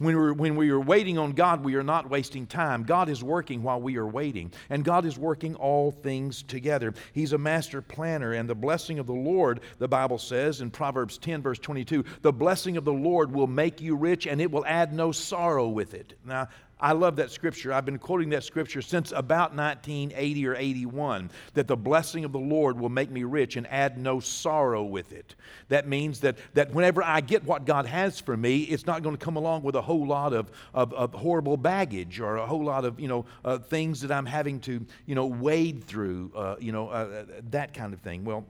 When, 0.00 0.16
we're, 0.16 0.32
when 0.32 0.56
we 0.56 0.70
are 0.70 0.80
waiting 0.80 1.18
on 1.18 1.32
God, 1.32 1.62
we 1.62 1.74
are 1.74 1.82
not 1.82 2.08
wasting 2.08 2.46
time. 2.46 2.84
God 2.84 3.10
is 3.10 3.22
working 3.22 3.62
while 3.62 3.82
we 3.82 3.98
are 3.98 4.06
waiting, 4.06 4.50
and 4.70 4.82
God 4.82 5.04
is 5.04 5.18
working 5.18 5.54
all 5.56 5.90
things 5.90 6.42
together. 6.42 6.94
He's 7.12 7.34
a 7.34 7.38
master 7.38 7.82
planner, 7.82 8.32
and 8.32 8.48
the 8.48 8.54
blessing 8.54 8.98
of 8.98 9.06
the 9.06 9.12
Lord, 9.12 9.60
the 9.78 9.88
Bible 9.88 10.16
says 10.16 10.62
in 10.62 10.70
Proverbs 10.70 11.18
10, 11.18 11.42
verse 11.42 11.58
22, 11.58 12.06
the 12.22 12.32
blessing 12.32 12.78
of 12.78 12.86
the 12.86 12.92
Lord 12.94 13.30
will 13.30 13.46
make 13.46 13.82
you 13.82 13.94
rich, 13.94 14.26
and 14.26 14.40
it 14.40 14.50
will 14.50 14.64
add 14.64 14.94
no 14.94 15.12
sorrow 15.12 15.68
with 15.68 15.92
it. 15.92 16.14
Now, 16.24 16.48
I 16.80 16.92
love 16.92 17.16
that 17.16 17.30
scripture. 17.30 17.72
I've 17.72 17.84
been 17.84 17.98
quoting 17.98 18.30
that 18.30 18.42
scripture 18.44 18.80
since 18.80 19.12
about 19.12 19.54
1980 19.54 20.46
or 20.46 20.54
81 20.56 21.30
that 21.54 21.68
the 21.68 21.76
blessing 21.76 22.24
of 22.24 22.32
the 22.32 22.38
Lord 22.38 22.78
will 22.78 22.88
make 22.88 23.10
me 23.10 23.24
rich 23.24 23.56
and 23.56 23.66
add 23.66 23.98
no 23.98 24.18
sorrow 24.20 24.82
with 24.82 25.12
it. 25.12 25.34
That 25.68 25.86
means 25.86 26.20
that, 26.20 26.38
that 26.54 26.72
whenever 26.72 27.02
I 27.02 27.20
get 27.20 27.44
what 27.44 27.66
God 27.66 27.86
has 27.86 28.18
for 28.18 28.36
me, 28.36 28.62
it's 28.62 28.86
not 28.86 29.02
going 29.02 29.16
to 29.16 29.24
come 29.24 29.36
along 29.36 29.62
with 29.62 29.74
a 29.74 29.82
whole 29.82 30.06
lot 30.06 30.32
of, 30.32 30.50
of, 30.72 30.92
of 30.94 31.12
horrible 31.12 31.56
baggage 31.56 32.18
or 32.20 32.36
a 32.36 32.46
whole 32.46 32.64
lot 32.64 32.84
of 32.84 32.98
you 32.98 33.08
know, 33.08 33.26
uh, 33.44 33.58
things 33.58 34.00
that 34.00 34.10
I'm 34.10 34.26
having 34.26 34.60
to 34.60 34.84
you 35.06 35.14
know, 35.14 35.26
wade 35.26 35.84
through, 35.84 36.32
uh, 36.34 36.56
you 36.58 36.72
know, 36.72 36.88
uh, 36.88 37.24
that 37.50 37.74
kind 37.74 37.92
of 37.92 38.00
thing. 38.00 38.24
Well, 38.24 38.46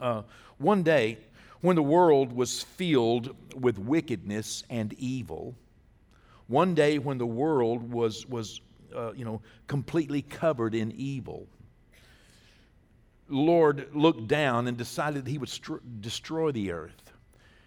uh, 0.00 0.22
one 0.58 0.82
day 0.82 1.18
when 1.60 1.76
the 1.76 1.82
world 1.82 2.32
was 2.32 2.62
filled 2.62 3.34
with 3.58 3.78
wickedness 3.78 4.64
and 4.68 4.92
evil, 4.98 5.54
one 6.46 6.74
day 6.74 6.98
when 6.98 7.18
the 7.18 7.26
world 7.26 7.92
was, 7.92 8.26
was 8.26 8.60
uh, 8.94 9.12
you 9.12 9.24
know, 9.24 9.40
completely 9.66 10.22
covered 10.22 10.74
in 10.74 10.92
evil. 10.92 11.46
Lord 13.28 13.88
looked 13.94 14.28
down 14.28 14.68
and 14.68 14.76
decided 14.76 15.24
that 15.24 15.30
he 15.30 15.38
would 15.38 15.50
destroy 16.00 16.52
the 16.52 16.72
earth. 16.72 17.03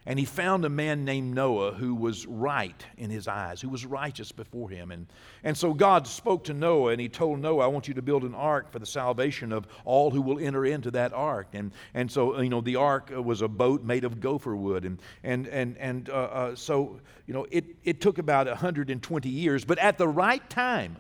And 0.07 0.17
he 0.17 0.23
found 0.23 0.63
a 0.63 0.69
man 0.69 1.03
named 1.03 1.35
Noah 1.35 1.73
who 1.73 1.93
was 1.93 2.25
right 2.25 2.85
in 2.97 3.09
his 3.09 3.27
eyes, 3.27 3.59
who 3.59 3.67
was 3.67 3.85
righteous 3.85 4.31
before 4.31 4.69
him. 4.69 4.89
And, 4.89 5.05
and 5.43 5.57
so 5.57 5.73
God 5.73 6.07
spoke 6.07 6.45
to 6.45 6.53
Noah 6.53 6.93
and 6.93 7.01
he 7.01 7.09
told 7.09 7.39
Noah, 7.39 7.65
I 7.65 7.67
want 7.67 7.89
you 7.89 7.93
to 7.95 8.01
build 8.01 8.23
an 8.23 8.33
ark 8.33 8.71
for 8.71 8.79
the 8.79 8.85
salvation 8.85 9.51
of 9.51 9.67
all 9.83 10.09
who 10.09 10.21
will 10.21 10.39
enter 10.39 10.65
into 10.65 10.91
that 10.91 11.11
ark. 11.11 11.47
And, 11.51 11.73
and 11.93 12.09
so, 12.09 12.39
you 12.39 12.47
know, 12.47 12.61
the 12.61 12.77
ark 12.77 13.11
was 13.13 13.41
a 13.41 13.49
boat 13.49 13.83
made 13.83 14.05
of 14.05 14.21
gopher 14.21 14.55
wood. 14.55 14.85
And, 14.85 15.01
and, 15.23 15.45
and, 15.49 15.77
and 15.77 16.09
uh, 16.09 16.13
uh, 16.13 16.55
so, 16.55 17.01
you 17.25 17.33
know, 17.33 17.45
it, 17.51 17.65
it 17.83 17.99
took 17.99 18.17
about 18.17 18.47
120 18.47 19.27
years. 19.27 19.65
But 19.65 19.77
at 19.77 19.97
the 19.97 20.07
right 20.07 20.49
time, 20.49 20.95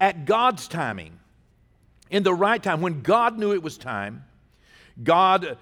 at 0.00 0.24
God's 0.24 0.66
timing, 0.66 1.20
in 2.10 2.24
the 2.24 2.34
right 2.34 2.60
time, 2.60 2.80
when 2.80 3.02
God 3.02 3.38
knew 3.38 3.52
it 3.52 3.62
was 3.62 3.78
time, 3.78 4.24
God 5.00 5.56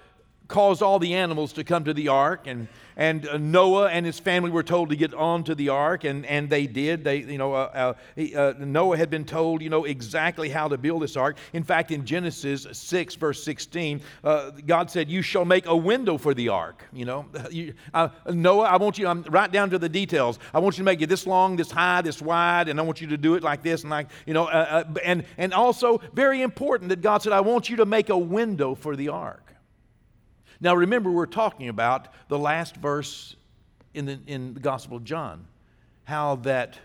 caused 0.47 0.81
all 0.81 0.99
the 0.99 1.13
animals 1.13 1.53
to 1.53 1.63
come 1.63 1.83
to 1.85 1.93
the 1.93 2.07
ark 2.07 2.47
and 2.47 2.67
and 2.95 3.27
uh, 3.27 3.37
Noah 3.37 3.89
and 3.89 4.05
his 4.05 4.19
family 4.19 4.51
were 4.51 4.63
told 4.63 4.89
to 4.89 4.95
get 4.95 5.13
onto 5.13 5.55
the 5.55 5.69
ark, 5.69 6.03
and, 6.03 6.25
and 6.25 6.49
they 6.49 6.67
did. 6.67 7.03
They, 7.03 7.17
you 7.17 7.37
know, 7.37 7.53
uh, 7.53 7.93
uh, 8.17 8.21
uh, 8.35 8.53
Noah 8.59 8.97
had 8.97 9.09
been 9.09 9.25
told, 9.25 9.61
you 9.61 9.69
know, 9.69 9.85
exactly 9.85 10.49
how 10.49 10.67
to 10.67 10.77
build 10.77 11.01
this 11.01 11.17
ark. 11.17 11.37
In 11.53 11.63
fact, 11.63 11.91
in 11.91 12.05
Genesis 12.05 12.67
6, 12.71 13.15
verse 13.15 13.43
16, 13.43 14.01
uh, 14.23 14.51
God 14.65 14.91
said, 14.91 15.09
"You 15.09 15.21
shall 15.21 15.45
make 15.45 15.65
a 15.65 15.75
window 15.75 16.17
for 16.17 16.33
the 16.33 16.49
ark." 16.49 16.85
You 16.93 17.05
know, 17.05 17.25
you, 17.51 17.73
uh, 17.93 18.09
Noah, 18.29 18.65
I 18.65 18.77
want 18.77 18.97
you. 18.97 19.07
I'm 19.07 19.23
right 19.23 19.51
down 19.51 19.69
to 19.71 19.79
the 19.79 19.89
details. 19.89 20.39
I 20.53 20.59
want 20.59 20.77
you 20.77 20.83
to 20.83 20.85
make 20.85 21.01
it 21.01 21.07
this 21.07 21.25
long, 21.25 21.55
this 21.55 21.71
high, 21.71 22.01
this 22.01 22.21
wide, 22.21 22.69
and 22.69 22.79
I 22.79 22.83
want 22.83 23.01
you 23.01 23.07
to 23.07 23.17
do 23.17 23.35
it 23.35 23.43
like 23.43 23.63
this 23.63 23.81
and 23.81 23.89
like, 23.89 24.09
you 24.25 24.33
know, 24.33 24.47
and 24.49 25.25
and 25.37 25.53
also 25.53 25.99
very 26.13 26.41
important 26.41 26.89
that 26.89 27.01
God 27.01 27.21
said, 27.21 27.33
"I 27.33 27.41
want 27.41 27.69
you 27.69 27.77
to 27.77 27.85
make 27.85 28.09
a 28.09 28.17
window 28.17 28.75
for 28.75 28.95
the 28.95 29.09
ark." 29.09 29.52
Now, 30.63 30.75
remember, 30.75 31.11
we're 31.11 31.25
talking 31.25 31.67
about 31.67 32.07
the 32.29 32.39
last 32.39 32.77
verse 32.77 33.35
in 33.93 34.05
the, 34.05 34.17
in 34.27 34.53
the 34.53 34.61
Gospel 34.61 34.95
of 34.95 35.03
John, 35.03 35.45
how 36.05 36.37
that 36.37 36.79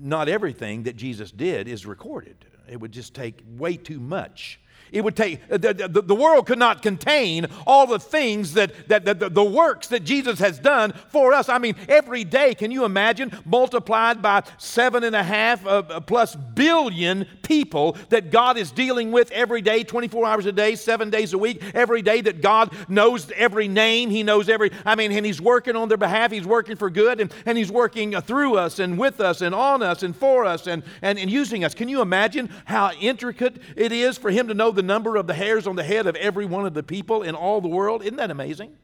not 0.00 0.30
everything 0.30 0.84
that 0.84 0.96
Jesus 0.96 1.30
did 1.30 1.68
is 1.68 1.84
recorded. 1.84 2.46
It 2.66 2.80
would 2.80 2.90
just 2.90 3.12
take 3.12 3.42
way 3.58 3.76
too 3.76 4.00
much 4.00 4.60
it 4.92 5.02
would 5.02 5.16
take, 5.16 5.46
the, 5.48 5.58
the, 5.58 6.02
the, 6.02 6.14
world 6.14 6.46
could 6.46 6.58
not 6.58 6.82
contain 6.82 7.46
all 7.66 7.86
the 7.86 7.98
things 7.98 8.54
that, 8.54 8.88
that, 8.88 9.04
that 9.04 9.18
the, 9.18 9.28
the, 9.28 9.44
works 9.44 9.88
that 9.88 10.04
Jesus 10.04 10.38
has 10.38 10.58
done 10.58 10.92
for 11.08 11.32
us. 11.32 11.48
I 11.48 11.58
mean, 11.58 11.76
every 11.88 12.24
day, 12.24 12.54
can 12.54 12.70
you 12.70 12.84
imagine, 12.84 13.32
multiplied 13.44 14.20
by 14.20 14.42
seven 14.58 15.04
and 15.04 15.14
a 15.14 15.22
half 15.22 15.64
uh, 15.66 15.82
uh 15.88 16.00
plus 16.00 16.34
billion 16.34 17.26
people 17.42 17.96
that 18.10 18.30
God 18.30 18.58
is 18.58 18.70
dealing 18.70 19.12
with 19.12 19.30
every 19.30 19.62
day, 19.62 19.84
24 19.84 20.26
hours 20.26 20.46
a 20.46 20.52
day, 20.52 20.74
seven 20.74 21.10
days 21.10 21.32
a 21.32 21.38
week, 21.38 21.62
every 21.74 22.02
day 22.02 22.20
that 22.20 22.40
God 22.40 22.72
knows 22.88 23.30
every 23.32 23.68
name. 23.68 24.10
He 24.10 24.22
knows 24.22 24.48
every, 24.48 24.70
I 24.84 24.94
mean, 24.94 25.12
and 25.12 25.24
He's 25.24 25.40
working 25.40 25.76
on 25.76 25.88
their 25.88 25.98
behalf. 25.98 26.30
He's 26.30 26.46
working 26.46 26.76
for 26.76 26.90
good, 26.90 27.20
and, 27.20 27.32
and 27.46 27.56
He's 27.56 27.72
working 27.72 28.18
through 28.20 28.56
us 28.56 28.78
and 28.78 28.98
with 28.98 29.20
us 29.20 29.40
and 29.40 29.54
on 29.54 29.82
us 29.82 30.02
and 30.02 30.14
for 30.14 30.44
us 30.44 30.66
and, 30.66 30.82
and, 31.02 31.18
and 31.18 31.30
using 31.30 31.64
us. 31.64 31.74
Can 31.74 31.88
you 31.88 32.00
imagine 32.00 32.50
how 32.64 32.92
intricate 33.00 33.60
it 33.76 33.92
is 33.92 34.18
for 34.18 34.30
Him 34.30 34.48
to 34.48 34.54
know 34.54 34.72
the 34.78 34.82
number 34.84 35.16
of 35.16 35.26
the 35.26 35.34
hairs 35.34 35.66
on 35.66 35.74
the 35.74 35.82
head 35.82 36.06
of 36.06 36.14
every 36.14 36.46
one 36.46 36.64
of 36.64 36.72
the 36.72 36.84
people 36.84 37.24
in 37.24 37.34
all 37.34 37.60
the 37.60 37.68
world? 37.68 38.02
Isn't 38.02 38.16
that 38.16 38.30
amazing? 38.30 38.76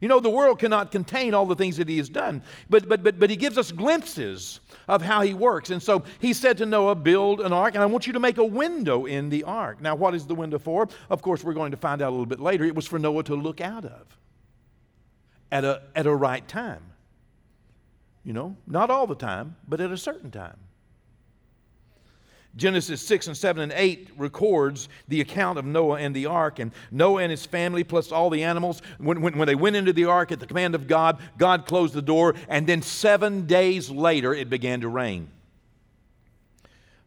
You 0.00 0.08
know, 0.08 0.20
the 0.20 0.30
world 0.30 0.58
cannot 0.58 0.90
contain 0.90 1.34
all 1.34 1.44
the 1.44 1.54
things 1.54 1.76
that 1.76 1.86
he 1.86 1.98
has 1.98 2.08
done, 2.08 2.42
but, 2.70 2.88
but, 2.88 3.04
but, 3.04 3.20
but 3.20 3.28
he 3.28 3.36
gives 3.36 3.58
us 3.58 3.70
glimpses 3.70 4.60
of 4.88 5.02
how 5.02 5.20
he 5.20 5.34
works. 5.34 5.68
And 5.68 5.82
so 5.82 6.02
he 6.18 6.32
said 6.32 6.56
to 6.58 6.66
Noah, 6.66 6.94
Build 6.94 7.42
an 7.42 7.52
ark, 7.52 7.74
and 7.74 7.82
I 7.82 7.86
want 7.86 8.06
you 8.06 8.14
to 8.14 8.20
make 8.20 8.38
a 8.38 8.44
window 8.44 9.04
in 9.04 9.28
the 9.28 9.44
ark. 9.44 9.82
Now, 9.82 9.94
what 9.94 10.14
is 10.14 10.26
the 10.26 10.34
window 10.34 10.58
for? 10.58 10.88
Of 11.10 11.20
course, 11.20 11.44
we're 11.44 11.52
going 11.52 11.72
to 11.72 11.76
find 11.76 12.00
out 12.00 12.08
a 12.08 12.10
little 12.10 12.26
bit 12.26 12.40
later. 12.40 12.64
It 12.64 12.74
was 12.74 12.86
for 12.86 12.98
Noah 12.98 13.22
to 13.24 13.36
look 13.36 13.60
out 13.60 13.84
of 13.84 14.18
at 15.52 15.64
a, 15.64 15.82
at 15.94 16.06
a 16.06 16.14
right 16.14 16.48
time. 16.48 16.82
You 18.24 18.32
know, 18.32 18.56
not 18.66 18.90
all 18.90 19.06
the 19.06 19.14
time, 19.14 19.56
but 19.68 19.80
at 19.80 19.92
a 19.92 19.98
certain 19.98 20.30
time. 20.30 20.56
Genesis 22.56 23.00
6 23.06 23.28
and 23.28 23.36
7 23.36 23.62
and 23.62 23.72
8 23.72 24.10
records 24.18 24.88
the 25.08 25.20
account 25.22 25.58
of 25.58 25.64
Noah 25.64 25.98
and 25.98 26.14
the 26.14 26.26
ark, 26.26 26.58
and 26.58 26.70
Noah 26.90 27.22
and 27.22 27.30
his 27.30 27.46
family, 27.46 27.82
plus 27.82 28.12
all 28.12 28.28
the 28.28 28.44
animals. 28.44 28.82
When, 28.98 29.22
when, 29.22 29.38
when, 29.38 29.46
they 29.46 29.54
went 29.54 29.76
into 29.76 29.92
the 29.92 30.04
ark 30.04 30.32
at 30.32 30.40
the 30.40 30.46
command 30.46 30.74
of 30.74 30.86
God, 30.86 31.18
God 31.38 31.64
closed 31.64 31.94
the 31.94 32.02
door, 32.02 32.34
and 32.48 32.66
then 32.66 32.82
seven 32.82 33.46
days 33.46 33.90
later 33.90 34.34
it 34.34 34.50
began 34.50 34.82
to 34.82 34.88
rain. 34.88 35.28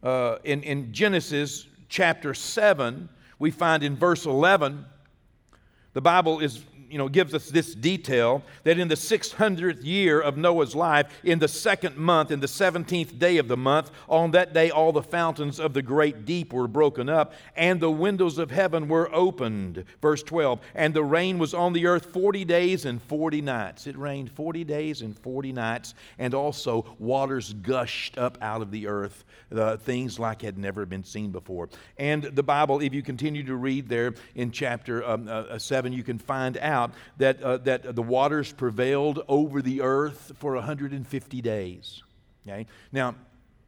Uh, 0.02 0.38
in, 0.42 0.62
in 0.62 0.92
Genesis 0.92 1.66
chapter 1.88 2.34
7, 2.34 3.08
we 3.38 3.50
find 3.50 3.82
in 3.82 3.96
verse 3.96 4.26
11, 4.26 4.84
the 5.92 6.00
Bible 6.00 6.40
is 6.40 6.62
you 6.90 6.98
know, 6.98 7.08
gives 7.08 7.34
us 7.34 7.48
this 7.48 7.74
detail 7.74 8.42
that 8.64 8.78
in 8.78 8.88
the 8.88 8.94
600th 8.94 9.84
year 9.84 10.20
of 10.20 10.36
Noah's 10.36 10.74
life, 10.74 11.06
in 11.24 11.38
the 11.38 11.48
second 11.48 11.96
month, 11.96 12.30
in 12.30 12.40
the 12.40 12.46
17th 12.46 13.18
day 13.18 13.38
of 13.38 13.48
the 13.48 13.56
month, 13.56 13.90
on 14.08 14.30
that 14.32 14.52
day 14.52 14.70
all 14.70 14.92
the 14.92 15.02
fountains 15.02 15.58
of 15.58 15.72
the 15.72 15.82
great 15.82 16.24
deep 16.24 16.52
were 16.52 16.68
broken 16.68 17.08
up, 17.08 17.32
and 17.56 17.80
the 17.80 17.90
windows 17.90 18.38
of 18.38 18.50
heaven 18.50 18.88
were 18.88 19.12
opened. 19.14 19.84
Verse 20.00 20.22
12, 20.22 20.60
and 20.74 20.94
the 20.94 21.04
rain 21.04 21.38
was 21.38 21.54
on 21.54 21.72
the 21.72 21.86
earth 21.86 22.06
40 22.06 22.44
days 22.44 22.84
and 22.84 23.02
40 23.02 23.40
nights. 23.40 23.86
It 23.86 23.96
rained 23.96 24.30
40 24.30 24.64
days 24.64 25.02
and 25.02 25.18
40 25.18 25.52
nights, 25.52 25.94
and 26.18 26.34
also 26.34 26.84
waters 26.98 27.52
gushed 27.52 28.18
up 28.18 28.38
out 28.40 28.62
of 28.62 28.70
the 28.70 28.86
earth 28.86 29.24
uh, 29.54 29.76
things 29.76 30.18
like 30.18 30.42
had 30.42 30.58
never 30.58 30.84
been 30.86 31.04
seen 31.04 31.30
before. 31.30 31.68
And 31.98 32.24
the 32.24 32.42
Bible, 32.42 32.80
if 32.80 32.92
you 32.92 33.02
continue 33.02 33.44
to 33.44 33.56
read 33.56 33.88
there 33.88 34.14
in 34.34 34.50
chapter 34.50 35.04
um, 35.04 35.28
uh, 35.28 35.42
uh 35.42 35.58
7, 35.58 35.92
you 35.92 36.02
can 36.02 36.18
find 36.18 36.58
out 36.58 36.75
that, 37.18 37.42
uh, 37.42 37.56
that 37.58 37.94
the 37.94 38.02
waters 38.02 38.52
prevailed 38.52 39.22
over 39.28 39.62
the 39.62 39.82
earth 39.82 40.32
for 40.38 40.54
150 40.54 41.40
days. 41.40 42.02
Okay? 42.46 42.66
Now, 42.92 43.14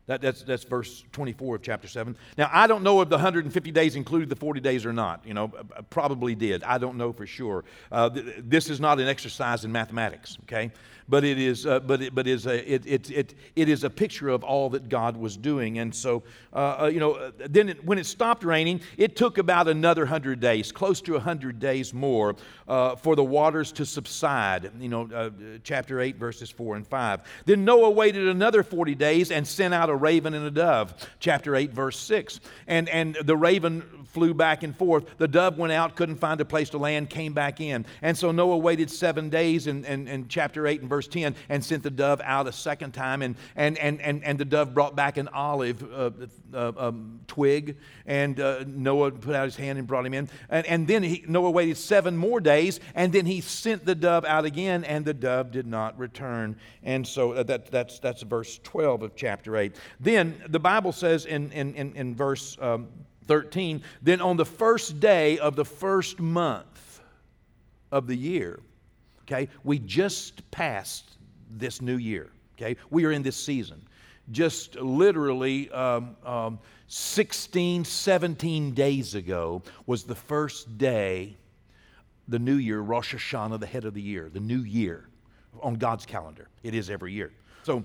that, 0.08 0.22
that's, 0.22 0.42
that's 0.42 0.64
verse 0.64 1.04
24 1.12 1.56
of 1.56 1.62
chapter 1.62 1.86
7. 1.86 2.16
Now, 2.38 2.50
I 2.50 2.66
don't 2.66 2.82
know 2.82 3.02
if 3.02 3.10
the 3.10 3.16
150 3.16 3.70
days 3.72 3.94
included 3.94 4.30
the 4.30 4.36
40 4.36 4.60
days 4.60 4.86
or 4.86 4.92
not. 4.92 5.22
You 5.26 5.34
know, 5.34 5.48
probably 5.90 6.34
did. 6.34 6.64
I 6.64 6.78
don't 6.78 6.96
know 6.96 7.12
for 7.12 7.26
sure. 7.26 7.64
Uh, 7.92 8.08
th- 8.08 8.36
this 8.38 8.70
is 8.70 8.80
not 8.80 8.98
an 9.00 9.06
exercise 9.06 9.66
in 9.66 9.72
mathematics, 9.72 10.38
okay? 10.44 10.72
But 11.08 11.24
it 11.24 11.38
is, 11.38 11.66
uh, 11.66 11.80
but 11.80 12.02
it, 12.02 12.14
but 12.14 12.26
is 12.26 12.46
a, 12.46 12.72
it, 12.72 12.86
it, 12.86 13.10
it, 13.10 13.34
it 13.56 13.68
is 13.68 13.84
a 13.84 13.90
picture 13.90 14.28
of 14.28 14.44
all 14.44 14.68
that 14.70 14.88
God 14.88 15.16
was 15.16 15.36
doing. 15.36 15.78
And 15.78 15.94
so, 15.94 16.22
uh, 16.52 16.82
uh 16.82 16.90
you 16.92 17.00
know, 17.00 17.32
then 17.38 17.70
it, 17.70 17.84
when 17.84 17.98
it 17.98 18.06
stopped 18.06 18.44
raining, 18.44 18.80
it 18.96 19.16
took 19.16 19.38
about 19.38 19.68
another 19.68 20.06
hundred 20.06 20.40
days, 20.40 20.70
close 20.70 21.00
to 21.02 21.16
a 21.16 21.20
hundred 21.20 21.58
days 21.58 21.94
more, 21.94 22.36
uh, 22.66 22.96
for 22.96 23.16
the 23.16 23.24
waters 23.24 23.72
to 23.72 23.86
subside. 23.86 24.70
You 24.78 24.88
know, 24.88 25.08
uh, 25.14 25.30
chapter 25.62 26.00
eight, 26.00 26.16
verses 26.16 26.50
four 26.50 26.76
and 26.76 26.86
five. 26.86 27.22
Then 27.46 27.64
Noah 27.64 27.90
waited 27.90 28.28
another 28.28 28.62
forty 28.62 28.94
days 28.94 29.30
and 29.30 29.46
sent 29.46 29.72
out 29.72 29.88
a 29.88 29.94
raven 29.94 30.34
and 30.34 30.46
a 30.46 30.50
dove. 30.50 30.94
Chapter 31.20 31.56
eight, 31.56 31.72
verse 31.72 31.98
six. 31.98 32.40
And 32.66 32.88
and 32.88 33.16
the 33.24 33.36
raven 33.36 33.82
flew 34.08 34.34
back 34.34 34.62
and 34.62 34.76
forth. 34.76 35.16
The 35.18 35.28
dove 35.28 35.58
went 35.58 35.72
out, 35.72 35.94
couldn't 35.94 36.16
find 36.16 36.40
a 36.40 36.44
place 36.44 36.70
to 36.70 36.78
land, 36.78 37.10
came 37.10 37.32
back 37.32 37.60
in. 37.60 37.86
And 38.02 38.16
so 38.16 38.32
Noah 38.32 38.58
waited 38.58 38.90
seven 38.90 39.28
days 39.28 39.66
in, 39.66 39.84
in, 39.84 40.08
in 40.08 40.28
chapter 40.28 40.66
8 40.66 40.80
and 40.80 40.88
verse 40.88 40.97
10 41.06 41.36
and 41.48 41.64
sent 41.64 41.82
the 41.82 41.90
dove 41.90 42.20
out 42.24 42.46
a 42.46 42.52
second 42.52 42.92
time. 42.92 43.22
And, 43.22 43.36
and, 43.54 43.78
and, 43.78 44.00
and, 44.00 44.24
and 44.24 44.38
the 44.38 44.44
dove 44.44 44.74
brought 44.74 44.96
back 44.96 45.16
an 45.18 45.28
olive 45.28 45.82
uh, 45.92 46.10
uh, 46.52 46.72
um, 46.76 47.20
twig. 47.28 47.76
And 48.06 48.40
uh, 48.40 48.64
Noah 48.66 49.12
put 49.12 49.34
out 49.34 49.44
his 49.44 49.56
hand 49.56 49.78
and 49.78 49.86
brought 49.86 50.06
him 50.06 50.14
in. 50.14 50.28
And, 50.48 50.66
and 50.66 50.88
then 50.88 51.02
he, 51.02 51.24
Noah 51.28 51.50
waited 51.50 51.76
seven 51.76 52.16
more 52.16 52.40
days. 52.40 52.80
And 52.94 53.12
then 53.12 53.26
he 53.26 53.40
sent 53.40 53.84
the 53.84 53.94
dove 53.94 54.24
out 54.24 54.44
again, 54.44 54.84
and 54.84 55.04
the 55.04 55.14
dove 55.14 55.52
did 55.52 55.66
not 55.66 55.98
return. 55.98 56.56
And 56.82 57.06
so 57.06 57.32
uh, 57.32 57.42
that, 57.44 57.70
that's, 57.70 57.98
that's 57.98 58.22
verse 58.22 58.58
12 58.64 59.02
of 59.02 59.16
chapter 59.16 59.56
8. 59.56 59.76
Then 60.00 60.42
the 60.48 60.58
Bible 60.58 60.92
says 60.92 61.26
in, 61.26 61.52
in, 61.52 61.74
in, 61.74 61.94
in 61.94 62.14
verse 62.16 62.56
um, 62.60 62.88
13, 63.26 63.82
then 64.02 64.20
on 64.20 64.36
the 64.36 64.44
first 64.44 64.98
day 64.98 65.38
of 65.38 65.54
the 65.54 65.64
first 65.64 66.18
month 66.18 67.00
of 67.92 68.06
the 68.06 68.16
year, 68.16 68.60
okay, 69.30 69.48
we 69.62 69.78
just 69.78 70.50
passed 70.50 71.18
this 71.50 71.82
new 71.82 71.96
year, 71.96 72.30
okay? 72.56 72.76
We 72.90 73.04
are 73.04 73.12
in 73.12 73.22
this 73.22 73.36
season. 73.36 73.82
Just 74.30 74.76
literally 74.76 75.70
um, 75.70 76.16
um, 76.24 76.58
16, 76.88 77.84
17 77.84 78.72
days 78.72 79.14
ago 79.14 79.62
was 79.86 80.04
the 80.04 80.14
first 80.14 80.78
day, 80.78 81.36
the 82.26 82.38
new 82.38 82.56
year, 82.56 82.80
Rosh 82.80 83.14
Hashanah, 83.14 83.60
the 83.60 83.66
head 83.66 83.84
of 83.84 83.94
the 83.94 84.02
year, 84.02 84.28
the 84.32 84.40
new 84.40 84.60
year 84.60 85.08
on 85.62 85.74
God's 85.74 86.04
calendar. 86.04 86.48
It 86.62 86.74
is 86.74 86.90
every 86.90 87.12
year. 87.12 87.32
So 87.62 87.84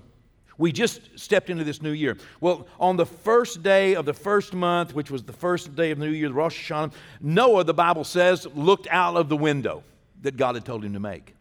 we 0.57 0.71
just 0.71 1.17
stepped 1.17 1.49
into 1.49 1.63
this 1.63 1.81
new 1.81 1.91
year. 1.91 2.17
Well, 2.41 2.67
on 2.79 2.97
the 2.97 3.05
first 3.05 3.63
day 3.63 3.95
of 3.95 4.05
the 4.05 4.13
first 4.13 4.53
month, 4.53 4.93
which 4.93 5.09
was 5.09 5.23
the 5.23 5.33
first 5.33 5.75
day 5.75 5.91
of 5.91 5.99
the 5.99 6.05
new 6.05 6.11
year, 6.11 6.27
the 6.27 6.33
Rosh 6.33 6.71
Hashanah, 6.71 6.93
Noah, 7.21 7.63
the 7.63 7.73
Bible 7.73 8.03
says, 8.03 8.45
looked 8.53 8.87
out 8.91 9.15
of 9.15 9.29
the 9.29 9.37
window 9.37 9.83
that 10.23 10.37
God 10.37 10.55
had 10.55 10.65
told 10.65 10.83
him 10.83 10.93
to 10.93 10.99
make. 10.99 11.35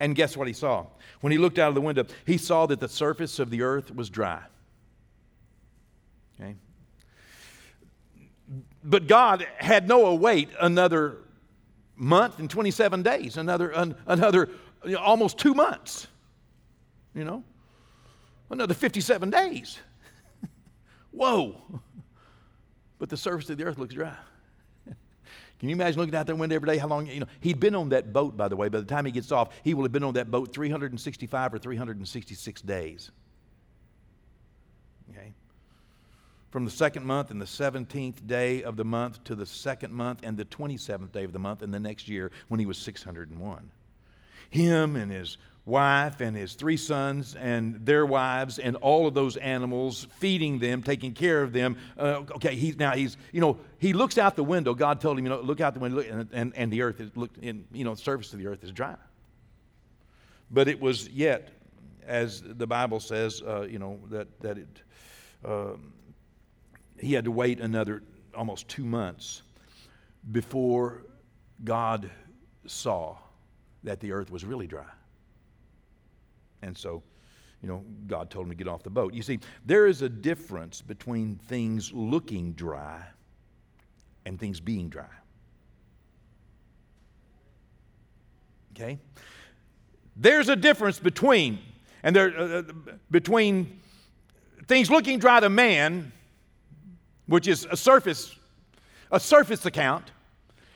And 0.00 0.16
guess 0.16 0.36
what 0.36 0.48
he 0.48 0.52
saw? 0.52 0.86
When 1.20 1.30
he 1.30 1.38
looked 1.38 1.58
out 1.58 1.68
of 1.68 1.76
the 1.76 1.80
window, 1.80 2.04
he 2.26 2.36
saw 2.36 2.66
that 2.66 2.80
the 2.80 2.88
surface 2.88 3.38
of 3.38 3.50
the 3.50 3.62
earth 3.62 3.94
was 3.94 4.10
dry. 4.10 4.42
Okay? 6.40 6.56
But 8.82 9.06
God 9.06 9.46
had 9.58 9.86
Noah 9.86 10.16
wait 10.16 10.48
another 10.60 11.18
month 11.94 12.40
and 12.40 12.50
27 12.50 13.02
days, 13.02 13.36
another, 13.36 13.70
an, 13.70 13.94
another 14.06 14.50
you 14.84 14.92
know, 14.92 14.98
almost 14.98 15.38
two 15.38 15.54
months, 15.54 16.08
you 17.14 17.22
know, 17.22 17.44
another 18.50 18.74
57 18.74 19.30
days. 19.30 19.78
Whoa. 21.12 21.62
But 22.98 23.08
the 23.08 23.16
surface 23.16 23.48
of 23.50 23.58
the 23.58 23.64
earth 23.64 23.78
looks 23.78 23.94
dry. 23.94 24.16
Can 25.62 25.68
you 25.68 25.76
imagine 25.76 26.00
looking 26.00 26.16
out 26.16 26.26
that 26.26 26.34
window 26.34 26.56
every 26.56 26.66
day? 26.66 26.76
How 26.76 26.88
long, 26.88 27.06
you 27.06 27.20
know, 27.20 27.26
he'd 27.38 27.60
been 27.60 27.76
on 27.76 27.90
that 27.90 28.12
boat, 28.12 28.36
by 28.36 28.48
the 28.48 28.56
way. 28.56 28.68
By 28.68 28.80
the 28.80 28.84
time 28.84 29.04
he 29.04 29.12
gets 29.12 29.30
off, 29.30 29.50
he 29.62 29.74
will 29.74 29.84
have 29.84 29.92
been 29.92 30.02
on 30.02 30.14
that 30.14 30.28
boat 30.28 30.52
365 30.52 31.54
or 31.54 31.58
366 31.58 32.62
days. 32.62 33.12
Okay? 35.08 35.32
From 36.50 36.64
the 36.64 36.70
second 36.72 37.06
month 37.06 37.30
and 37.30 37.40
the 37.40 37.44
17th 37.44 38.26
day 38.26 38.64
of 38.64 38.74
the 38.76 38.84
month 38.84 39.22
to 39.22 39.36
the 39.36 39.46
second 39.46 39.92
month 39.92 40.18
and 40.24 40.36
the 40.36 40.44
27th 40.46 41.12
day 41.12 41.22
of 41.22 41.32
the 41.32 41.38
month 41.38 41.62
in 41.62 41.70
the 41.70 41.78
next 41.78 42.08
year 42.08 42.32
when 42.48 42.58
he 42.58 42.66
was 42.66 42.76
601. 42.78 43.70
Him 44.50 44.96
and 44.96 45.12
his 45.12 45.38
wife 45.64 46.20
and 46.20 46.36
his 46.36 46.54
three 46.54 46.76
sons 46.76 47.36
and 47.36 47.86
their 47.86 48.04
wives 48.04 48.58
and 48.58 48.76
all 48.76 49.06
of 49.06 49.14
those 49.14 49.36
animals, 49.36 50.08
feeding 50.18 50.58
them, 50.58 50.82
taking 50.82 51.12
care 51.12 51.42
of 51.42 51.52
them. 51.52 51.76
Uh, 51.96 52.22
okay, 52.32 52.54
he's 52.56 52.76
now 52.76 52.92
he's 52.92 53.16
you 53.32 53.40
know 53.40 53.58
he 53.78 53.92
looks 53.92 54.18
out 54.18 54.36
the 54.36 54.44
window. 54.44 54.74
God 54.74 55.00
told 55.00 55.18
him, 55.18 55.24
you 55.24 55.30
know, 55.30 55.40
look 55.40 55.60
out 55.60 55.74
the 55.74 55.80
window, 55.80 56.00
and, 56.00 56.28
and, 56.32 56.52
and 56.56 56.72
the 56.72 56.82
earth 56.82 57.00
is 57.00 57.10
look 57.16 57.30
in 57.40 57.64
you 57.72 57.84
know 57.84 57.94
the 57.94 58.00
surface 58.00 58.32
of 58.32 58.38
the 58.38 58.46
earth 58.46 58.64
is 58.64 58.72
dry. 58.72 58.96
But 60.50 60.68
it 60.68 60.80
was 60.80 61.08
yet, 61.08 61.48
as 62.06 62.42
the 62.42 62.66
Bible 62.66 63.00
says, 63.00 63.42
uh, 63.42 63.62
you 63.62 63.78
know 63.78 64.00
that 64.10 64.40
that 64.40 64.58
it. 64.58 64.82
Um, 65.44 65.92
he 66.98 67.14
had 67.14 67.24
to 67.24 67.32
wait 67.32 67.58
another 67.58 68.02
almost 68.32 68.68
two 68.68 68.84
months 68.84 69.42
before 70.30 71.02
God 71.64 72.10
saw 72.66 73.16
that 73.82 73.98
the 73.98 74.12
earth 74.12 74.30
was 74.30 74.44
really 74.44 74.68
dry. 74.68 74.86
And 76.62 76.76
so, 76.76 77.02
you 77.62 77.68
know, 77.68 77.84
God 78.06 78.30
told 78.30 78.46
him 78.46 78.50
to 78.50 78.56
get 78.56 78.68
off 78.68 78.82
the 78.82 78.90
boat. 78.90 79.14
You 79.14 79.22
see, 79.22 79.40
there 79.66 79.86
is 79.86 80.02
a 80.02 80.08
difference 80.08 80.80
between 80.80 81.36
things 81.36 81.92
looking 81.92 82.52
dry 82.52 83.02
and 84.24 84.38
things 84.38 84.60
being 84.60 84.88
dry. 84.88 85.04
Okay? 88.74 88.98
There's 90.16 90.48
a 90.48 90.56
difference 90.56 90.98
between 90.98 91.58
and 92.02 92.16
there 92.16 92.36
uh, 92.36 92.44
uh, 92.44 92.62
between 93.10 93.80
things 94.66 94.90
looking 94.90 95.18
dry 95.18 95.40
to 95.40 95.48
man, 95.48 96.12
which 97.26 97.46
is 97.46 97.66
a 97.70 97.76
surface 97.76 98.34
a 99.10 99.20
surface 99.20 99.66
account, 99.66 100.10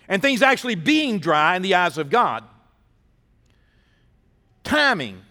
and 0.09 0.21
things 0.21 0.43
actually 0.43 0.75
being 0.75 1.19
dry 1.19 1.57
in 1.57 1.63
the 1.63 1.75
eyes 1.75 1.97
of 1.97 2.11
God. 2.11 2.45
Timing 4.63 5.23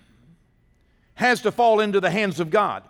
has 1.15 1.41
to 1.41 1.51
fall 1.51 1.79
into 1.79 1.99
the 1.99 2.11
hands 2.11 2.39
of 2.39 2.49
God. 2.49 2.83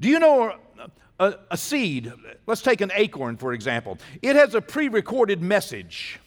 Do 0.00 0.08
you 0.08 0.18
know 0.18 0.54
uh, 0.78 0.88
a, 1.18 1.34
a, 1.52 1.56
seed? 1.56 2.12
Let's 2.46 2.62
take 2.62 2.80
an 2.80 2.90
acorn, 2.94 3.36
for 3.36 3.52
example. 3.52 3.98
It 4.22 4.36
has 4.36 4.54
a 4.54 4.60
pre 4.60 4.88
recorded 4.88 5.42
message 5.42 6.18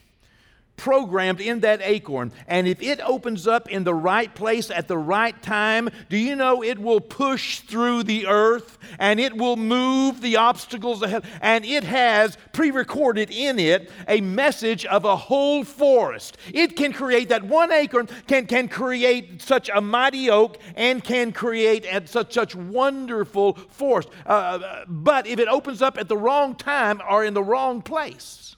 programmed 0.76 1.40
in 1.40 1.62
that 1.62 1.82
acorn. 1.82 2.32
And 2.48 2.68
if 2.68 2.82
it 2.82 3.00
opens 3.02 3.48
up 3.48 3.70
in 3.70 3.84
the 3.84 3.94
right 3.94 4.34
place 4.34 4.70
at 4.70 4.88
the 4.88 4.98
right 4.98 5.40
time, 5.42 5.90
do 6.10 6.18
you 6.18 6.36
know 6.36 6.64
it 6.64 6.80
will 6.80 7.00
push 7.00 7.60
through 7.60 8.04
the 8.04 8.28
earth 8.28 8.78
and 9.00 9.20
it 9.20 9.38
will 9.38 9.56
move 9.56 10.22
the 10.22 10.38
obstacles 10.38 11.02
ahead? 11.02 11.24
And 11.42 11.64
it 11.64 11.84
has 11.84 12.38
pre 12.52 12.72
recorded 12.72 13.30
in 13.32 13.60
it 13.60 13.92
a 14.08 14.22
message 14.22 14.86
of 14.86 15.06
a 15.06 15.16
whole 15.16 15.64
forest. 15.64 16.38
It 16.54 16.76
can 16.76 16.92
create 16.92 17.30
that 17.30 17.44
one 17.44 17.72
acorn, 17.72 18.08
can, 18.28 18.46
can 18.48 18.68
create 18.68 19.42
such 19.42 19.70
a 19.74 19.82
mighty 19.82 20.30
oak 20.30 20.58
and 20.76 21.04
can 21.04 21.32
create 21.32 21.86
such, 22.10 22.34
such 22.34 22.56
wonderful 22.56 23.54
forest. 23.70 24.10
Uh, 24.26 24.84
but 24.88 25.28
if 25.28 25.40
it 25.40 25.48
opens 25.48 25.82
up 25.82 25.98
at 25.98 26.08
the 26.08 26.18
wrong 26.18 26.56
time 26.56 27.02
or 27.10 27.24
in 27.24 27.34
the 27.34 27.44
wrong 27.44 27.82
place, 27.82 28.53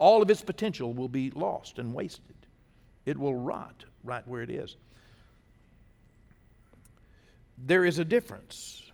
all 0.00 0.22
of 0.22 0.30
its 0.30 0.42
potential 0.42 0.92
will 0.92 1.08
be 1.08 1.30
lost 1.30 1.78
and 1.78 1.94
wasted. 1.94 2.34
It 3.04 3.18
will 3.18 3.34
rot 3.34 3.84
right 4.02 4.26
where 4.26 4.42
it 4.42 4.50
is. 4.50 4.76
There 7.66 7.84
is 7.84 7.98
a 7.98 8.04
difference. 8.04 8.90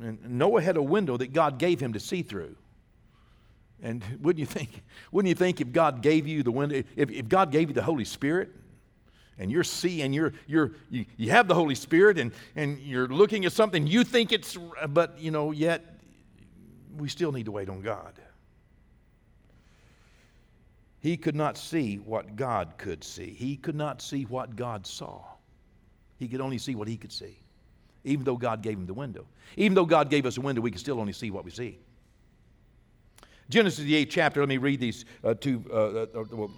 And 0.00 0.38
Noah 0.38 0.62
had 0.62 0.78
a 0.78 0.82
window 0.82 1.16
that 1.18 1.34
God 1.34 1.58
gave 1.58 1.78
him 1.78 1.92
to 1.92 2.00
see 2.00 2.22
through. 2.22 2.56
And 3.82 4.02
wouldn't 4.20 4.40
you 4.40 4.46
think, 4.46 4.82
wouldn't 5.12 5.28
you 5.28 5.34
think 5.34 5.60
if 5.60 5.72
God 5.72 6.00
gave 6.00 6.26
you 6.26 6.42
the 6.42 6.50
window, 6.50 6.82
if, 6.96 7.10
if 7.10 7.28
God 7.28 7.52
gave 7.52 7.68
you 7.68 7.74
the 7.74 7.82
Holy 7.82 8.06
Spirit, 8.06 8.50
and 9.38 9.50
you're 9.50 9.64
seeing, 9.64 10.12
you're, 10.12 10.34
you're, 10.46 10.72
you, 10.90 11.06
you 11.16 11.30
have 11.30 11.48
the 11.48 11.54
Holy 11.54 11.74
Spirit, 11.74 12.18
and, 12.18 12.32
and 12.56 12.78
you're 12.78 13.08
looking 13.08 13.46
at 13.46 13.52
something 13.52 13.86
you 13.86 14.04
think 14.04 14.32
it's, 14.32 14.56
but 14.88 15.18
you 15.18 15.30
know, 15.30 15.50
yet 15.50 15.98
we 16.96 17.08
still 17.08 17.32
need 17.32 17.46
to 17.46 17.52
wait 17.52 17.68
on 17.68 17.80
God. 17.80 18.12
He 21.00 21.16
could 21.16 21.34
not 21.34 21.56
see 21.56 21.96
what 21.96 22.36
God 22.36 22.74
could 22.76 23.02
see. 23.02 23.30
He 23.30 23.56
could 23.56 23.74
not 23.74 24.02
see 24.02 24.24
what 24.24 24.54
God 24.54 24.86
saw. 24.86 25.22
He 26.18 26.28
could 26.28 26.42
only 26.42 26.58
see 26.58 26.74
what 26.74 26.86
he 26.86 26.98
could 26.98 27.12
see, 27.12 27.38
even 28.04 28.24
though 28.24 28.36
God 28.36 28.62
gave 28.62 28.76
him 28.76 28.86
the 28.86 28.94
window. 28.94 29.26
Even 29.56 29.74
though 29.74 29.86
God 29.86 30.10
gave 30.10 30.26
us 30.26 30.36
a 30.36 30.40
window, 30.40 30.60
we 30.60 30.70
can 30.70 30.78
still 30.78 31.00
only 31.00 31.14
see 31.14 31.30
what 31.30 31.44
we 31.44 31.50
see. 31.50 31.78
Genesis, 33.48 33.84
the 33.84 33.96
eighth 33.96 34.10
chapter, 34.10 34.40
let 34.40 34.48
me 34.48 34.58
read 34.58 34.78
these 34.78 35.06
uh, 35.24 35.34
two, 35.34 35.64
uh, 35.72 35.74
uh, 35.74 36.06
uh 36.14 36.24
well, 36.30 36.50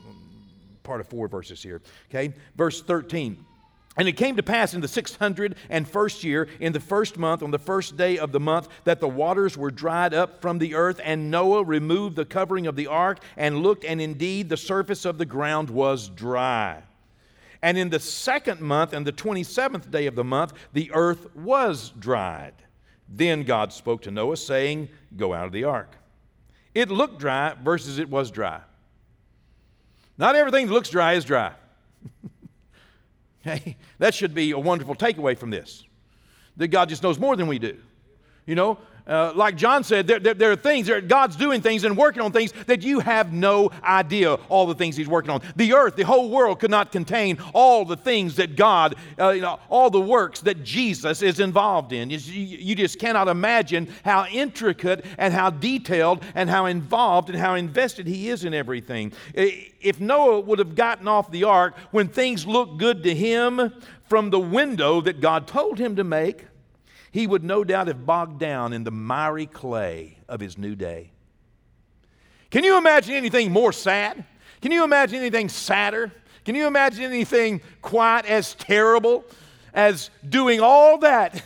part 0.83 1.01
of 1.01 1.07
four 1.07 1.29
verses 1.29 1.63
here. 1.63 1.81
Okay, 2.11 2.35
verse 2.57 2.83
13. 2.83 3.45
And 3.97 4.09
it 4.09 4.13
came 4.13 4.37
to 4.37 4.43
pass 4.43 4.73
in 4.73 4.81
the 4.81 4.87
601st 4.87 6.25
year, 6.25 6.49
in 6.61 6.73
the 6.73 6.81
first 6.81 7.19
month, 7.19 7.43
on 7.43 7.51
the 7.51 7.59
first 7.59 7.97
day 7.97 8.17
of 8.17 8.33
the 8.33 8.41
month, 8.41 8.69
that 8.85 9.01
the 9.01 9.09
waters 9.09 9.57
were 9.57 9.71
dried 9.71 10.15
up 10.15 10.41
from 10.41 10.59
the 10.59 10.75
earth, 10.75 10.99
and 11.05 11.31
Noah 11.31 11.63
removed 11.63 12.17
the 12.17 12.25
covering 12.25 12.67
of 12.67 12.75
the 12.75 12.87
ark 12.87 13.19
and 13.37 13.63
looked, 13.63 13.85
and 13.85 14.01
indeed 14.01 14.49
the 14.49 14.57
surface 14.57 15.05
of 15.05 15.19
the 15.19 15.27
ground 15.27 15.69
was 15.69 16.09
dry. 16.09 16.83
And 17.61 17.77
in 17.77 17.91
the 17.91 18.01
second 18.01 18.61
month, 18.63 18.95
and 18.95 19.07
the 19.07 19.13
27th 19.13 19.91
day 19.91 20.07
of 20.07 20.15
the 20.15 20.25
month, 20.25 20.55
the 20.73 20.91
earth 20.95 21.35
was 21.37 21.91
dried. 21.99 22.55
Then 23.09 23.43
God 23.43 23.75
spoke 23.75 24.03
to 24.03 24.11
Noah, 24.11 24.39
saying, 24.39 24.89
Go 25.17 25.35
out 25.35 25.47
of 25.47 25.53
the 25.53 25.65
ark. 25.65 25.97
It 26.75 26.91
looked 26.91 27.21
dry 27.21 27.55
versus 27.63 27.99
it 27.99 28.09
was 28.09 28.31
dry. 28.31 28.61
Not 30.17 30.35
everything 30.35 30.67
that 30.67 30.73
looks 30.73 30.89
dry 30.89 31.13
is 31.13 31.27
dry. 31.27 31.53
That 33.99 34.15
should 34.15 34.35
be 34.35 34.53
a 34.53 34.59
wonderful 34.59 34.95
takeaway 34.95 35.37
from 35.37 35.51
this. 35.51 35.85
That 36.57 36.69
God 36.69 36.89
just 36.89 37.03
knows 37.03 37.19
more 37.19 37.37
than 37.37 37.47
we 37.47 37.59
do. 37.59 37.79
You 38.47 38.55
know, 38.55 38.79
uh, 39.07 39.33
like 39.35 39.57
John 39.57 39.85
said, 39.85 40.07
there, 40.07 40.19
there, 40.19 40.35
there 40.35 40.53
are 40.53 40.57
things, 40.57 40.87
there, 40.87 41.01
God's 41.01 41.37
doing 41.37 41.61
things 41.61 41.85
and 41.85 41.97
working 41.97 42.23
on 42.23 42.33
things 42.33 42.53
that 42.67 42.83
you 42.83 43.01
have 43.01 43.33
no 43.33 43.71
idea 43.83 44.35
all 44.49 44.67
the 44.67 44.75
things 44.75 44.97
He's 44.97 45.09
working 45.09 45.31
on. 45.31 45.41
The 45.57 45.75
earth, 45.75 45.97
the 45.97 46.05
whole 46.05 46.31
world 46.31 46.61
could 46.61 46.71
not 46.71 46.93
contain 46.93 47.39
all 47.53 47.85
the 47.85 47.97
things 47.97 48.37
that 48.37 48.57
God, 48.57 48.95
uh, 49.19 49.31
you 49.31 49.43
know, 49.43 49.59
all 49.69 49.91
the 49.91 50.01
works 50.01 50.41
that 50.43 50.63
Jesus 50.63 51.23
is 51.23 51.41
involved 51.41 51.93
in. 51.93 52.11
You, 52.11 52.19
you 52.19 52.75
just 52.75 52.99
cannot 52.99 53.29
imagine 53.29 53.89
how 54.05 54.27
intricate 54.27 55.05
and 55.19 55.35
how 55.35 55.51
detailed 55.51 56.25
and 56.35 56.49
how 56.49 56.67
involved 56.67 57.31
and 57.31 57.39
how 57.39 57.55
invested 57.55 58.07
He 58.07 58.29
is 58.29 58.45
in 58.45 58.55
everything. 58.55 59.13
If 59.35 60.01
Noah 60.01 60.41
would 60.41 60.59
have 60.59 60.75
gotten 60.75 61.09
off 61.09 61.31
the 61.31 61.45
ark 61.45 61.77
when 61.91 62.09
things 62.09 62.47
looked 62.47 62.79
good 62.79 63.03
to 63.03 63.15
him 63.15 63.73
from 64.05 64.31
the 64.31 64.41
window 64.41 65.01
that 65.01 65.21
God 65.21 65.47
told 65.47 65.79
him 65.79 65.97
to 65.97 66.05
make, 66.05 66.47
he 67.13 67.27
would 67.27 67.45
no 67.45 67.63
doubt 67.63 67.87
have 67.87 68.05
bogged 68.05 68.41
down 68.41 68.73
in 68.73 68.85
the 68.85 68.91
miry 68.91 69.47
clay 69.47 70.19
of 70.29 70.41
his 70.41 70.59
new 70.59 70.75
day. 70.75 71.13
Can 72.51 72.65
you 72.65 72.77
imagine 72.77 73.15
anything 73.15 73.53
more 73.53 73.73
sad? 73.73 74.25
Can 74.61 74.73
you 74.73 74.83
imagine 74.83 75.19
anything 75.19 75.49
sadder? 75.49 76.11
Can 76.45 76.55
you 76.55 76.67
imagine 76.67 77.05
anything 77.05 77.61
quite 77.83 78.27
as 78.27 78.55
terrible 78.55 79.25
as 79.75 80.11
doing 80.29 80.61
all 80.61 80.99
that 80.99 81.43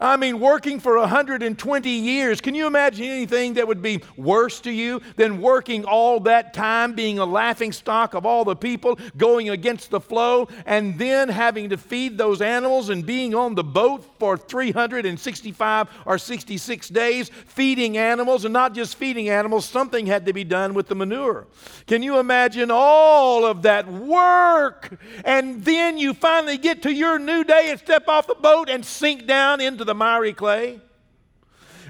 I 0.00 0.16
mean, 0.16 0.40
working 0.40 0.80
for 0.80 0.98
120 0.98 1.90
years. 1.90 2.40
Can 2.40 2.54
you 2.54 2.66
imagine 2.66 3.04
anything 3.04 3.54
that 3.54 3.68
would 3.68 3.82
be 3.82 4.02
worse 4.16 4.60
to 4.62 4.70
you 4.70 5.02
than 5.16 5.42
working 5.42 5.84
all 5.84 6.20
that 6.20 6.54
time, 6.54 6.94
being 6.94 7.18
a 7.18 7.26
laughing 7.26 7.70
stock 7.70 8.14
of 8.14 8.24
all 8.24 8.44
the 8.46 8.56
people, 8.56 8.98
going 9.18 9.50
against 9.50 9.90
the 9.90 10.00
flow, 10.00 10.48
and 10.64 10.98
then 10.98 11.28
having 11.28 11.68
to 11.68 11.76
feed 11.76 12.16
those 12.16 12.40
animals 12.40 12.88
and 12.88 13.04
being 13.04 13.34
on 13.34 13.54
the 13.54 13.64
boat 13.64 14.04
for 14.18 14.38
365 14.38 15.88
or 16.06 16.16
66 16.16 16.88
days, 16.88 17.30
feeding 17.46 17.98
animals, 17.98 18.46
and 18.46 18.54
not 18.54 18.72
just 18.74 18.96
feeding 18.96 19.28
animals, 19.28 19.66
something 19.66 20.06
had 20.06 20.24
to 20.24 20.32
be 20.32 20.44
done 20.44 20.72
with 20.72 20.88
the 20.88 20.94
manure. 20.94 21.46
Can 21.86 22.02
you 22.02 22.18
imagine 22.18 22.70
all 22.70 23.44
of 23.44 23.62
that 23.62 23.86
work? 23.86 24.98
And 25.24 25.62
then 25.62 25.98
you 25.98 26.14
finally 26.14 26.56
get 26.56 26.82
to 26.82 26.92
your 26.92 27.18
new 27.18 27.44
day 27.44 27.70
and 27.70 27.78
step 27.78 28.08
off 28.08 28.26
the 28.26 28.34
boat 28.34 28.70
and 28.70 28.84
sink 28.84 29.26
down 29.26 29.60
into 29.60 29.84
the 29.84 29.89
the 29.90 29.94
miry 29.94 30.32
clay. 30.32 30.80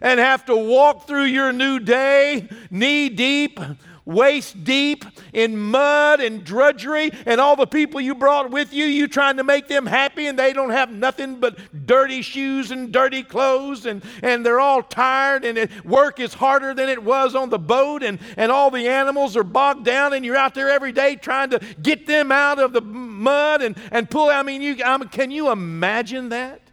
and 0.01 0.19
have 0.19 0.47
to 0.47 0.57
walk 0.57 1.07
through 1.07 1.25
your 1.25 1.53
new 1.53 1.79
day 1.79 2.49
knee 2.71 3.11
deep 3.11 3.61
waist 4.07 4.65
deep 4.65 5.05
in 5.33 5.57
mud 5.57 6.21
and 6.21 6.45
drudgery, 6.45 7.11
and 7.27 7.41
all 7.41 7.55
the 7.55 7.67
people 7.67 8.01
you 8.01 8.15
brought 8.15 8.51
with 8.51 8.73
you, 8.73 8.85
you 8.85 9.07
trying 9.07 9.37
to 9.37 9.45
make 9.45 9.69
them 9.69 9.87
happy, 9.87 10.27
and 10.27 10.39
they 10.39 10.53
don't 10.53 10.71
have 10.71 10.91
nothing 10.91 11.39
but 11.39 11.59
dirty 11.87 12.23
shoes 12.23 12.71
and 12.71 12.93
dirty 12.93 13.23
clothes, 13.23 13.87
and, 13.87 14.03
and 14.23 14.45
they're 14.45 14.59
all 14.59 14.83
tired, 14.83 15.45
and 15.45 15.57
it, 15.59 15.85
work 15.85 16.19
is 16.19 16.35
harder 16.35 16.75
than 16.75 16.89
it 16.89 17.03
was 17.03 17.35
on 17.35 17.51
the 17.51 17.59
boat, 17.59 18.03
and, 18.03 18.19
and 18.37 18.51
all 18.51 18.71
the 18.71 18.89
animals 18.89 19.37
are 19.37 19.45
bogged 19.45 19.85
down, 19.85 20.13
and 20.13 20.25
you're 20.25 20.37
out 20.37 20.55
there 20.55 20.71
every 20.71 20.93
day 20.93 21.15
trying 21.15 21.51
to 21.51 21.61
get 21.83 22.07
them 22.07 22.33
out 22.33 22.59
of 22.59 22.73
the 22.73 22.81
mud 22.81 23.63
and, 23.63 23.77
and 23.93 24.11
pull. 24.11 24.29
I 24.29 24.43
mean, 24.43 24.63
you, 24.63 24.77
I 24.85 24.99
can 25.05 25.31
you 25.31 25.51
imagine 25.51 26.31
that? 26.31 26.70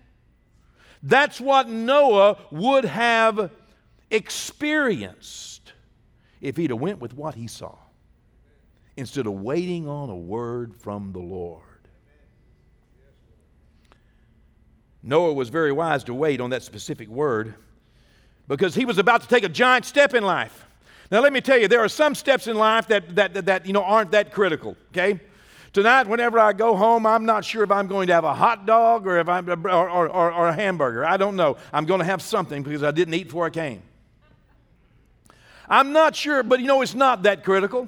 That's 1.07 1.39
what 1.39 1.69
Noah 1.69 2.37
would 2.51 2.83
have 2.83 3.49
experienced 4.11 5.71
if 6.41 6.57
he'd 6.57 6.69
have 6.69 6.81
went 6.81 6.99
with 6.99 7.13
what 7.13 7.33
he 7.33 7.47
saw 7.47 7.77
instead 8.97 9.25
of 9.25 9.31
waiting 9.31 9.87
on 9.87 10.09
a 10.09 10.15
word 10.17 10.75
from 10.75 11.13
the 11.13 11.19
Lord. 11.19 11.61
Noah 15.01 15.31
was 15.31 15.47
very 15.47 15.71
wise 15.71 16.03
to 16.05 16.13
wait 16.13 16.41
on 16.41 16.49
that 16.49 16.61
specific 16.61 17.07
word 17.07 17.55
because 18.49 18.75
he 18.75 18.83
was 18.83 18.97
about 18.97 19.21
to 19.21 19.29
take 19.29 19.45
a 19.45 19.49
giant 19.49 19.85
step 19.85 20.13
in 20.13 20.25
life. 20.25 20.65
Now, 21.09 21.21
let 21.21 21.31
me 21.31 21.39
tell 21.39 21.57
you, 21.57 21.69
there 21.69 21.79
are 21.79 21.87
some 21.87 22.15
steps 22.15 22.47
in 22.47 22.57
life 22.57 22.87
that, 22.87 23.15
that, 23.15 23.33
that, 23.33 23.45
that 23.45 23.65
you 23.65 23.71
know, 23.71 23.83
aren't 23.83 24.11
that 24.11 24.33
critical, 24.33 24.75
okay? 24.89 25.21
Tonight, 25.77 26.07
whenever 26.07 26.39
I 26.39 26.53
go 26.53 26.75
home, 26.75 27.05
I'm 27.05 27.23
not 27.23 27.45
sure 27.45 27.61
if 27.61 27.69
I'm 27.69 27.85
going 27.85 28.07
to 28.07 28.13
have 28.13 28.23
a 28.23 28.33
hot 28.33 28.65
dog 28.65 29.05
or, 29.05 29.19
if 29.19 29.29
I'm, 29.29 29.47
or, 29.47 29.69
or, 29.69 30.09
or, 30.09 30.33
or 30.33 30.47
a 30.47 30.53
hamburger. 30.53 31.05
I 31.05 31.17
don't 31.17 31.35
know. 31.35 31.57
I'm 31.71 31.85
going 31.85 31.99
to 31.99 32.05
have 32.05 32.19
something 32.19 32.63
because 32.63 32.81
I 32.81 32.89
didn't 32.89 33.13
eat 33.13 33.25
before 33.25 33.45
I 33.45 33.51
came. 33.51 33.83
I'm 35.69 35.93
not 35.93 36.15
sure, 36.15 36.41
but 36.41 36.61
you 36.61 36.65
know, 36.65 36.81
it's 36.81 36.95
not 36.95 37.21
that 37.23 37.43
critical. 37.43 37.87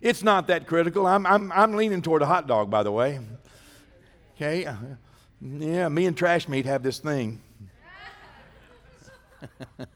It's 0.00 0.24
not 0.24 0.48
that 0.48 0.66
critical. 0.66 1.06
I'm, 1.06 1.26
I'm, 1.26 1.52
I'm 1.52 1.74
leaning 1.74 2.02
toward 2.02 2.22
a 2.22 2.26
hot 2.26 2.48
dog, 2.48 2.70
by 2.70 2.82
the 2.82 2.90
way. 2.90 3.20
Okay? 4.34 4.68
Yeah, 5.40 5.88
me 5.88 6.06
and 6.06 6.16
Trash 6.16 6.48
Meat 6.48 6.66
have 6.66 6.82
this 6.82 6.98
thing. 6.98 7.40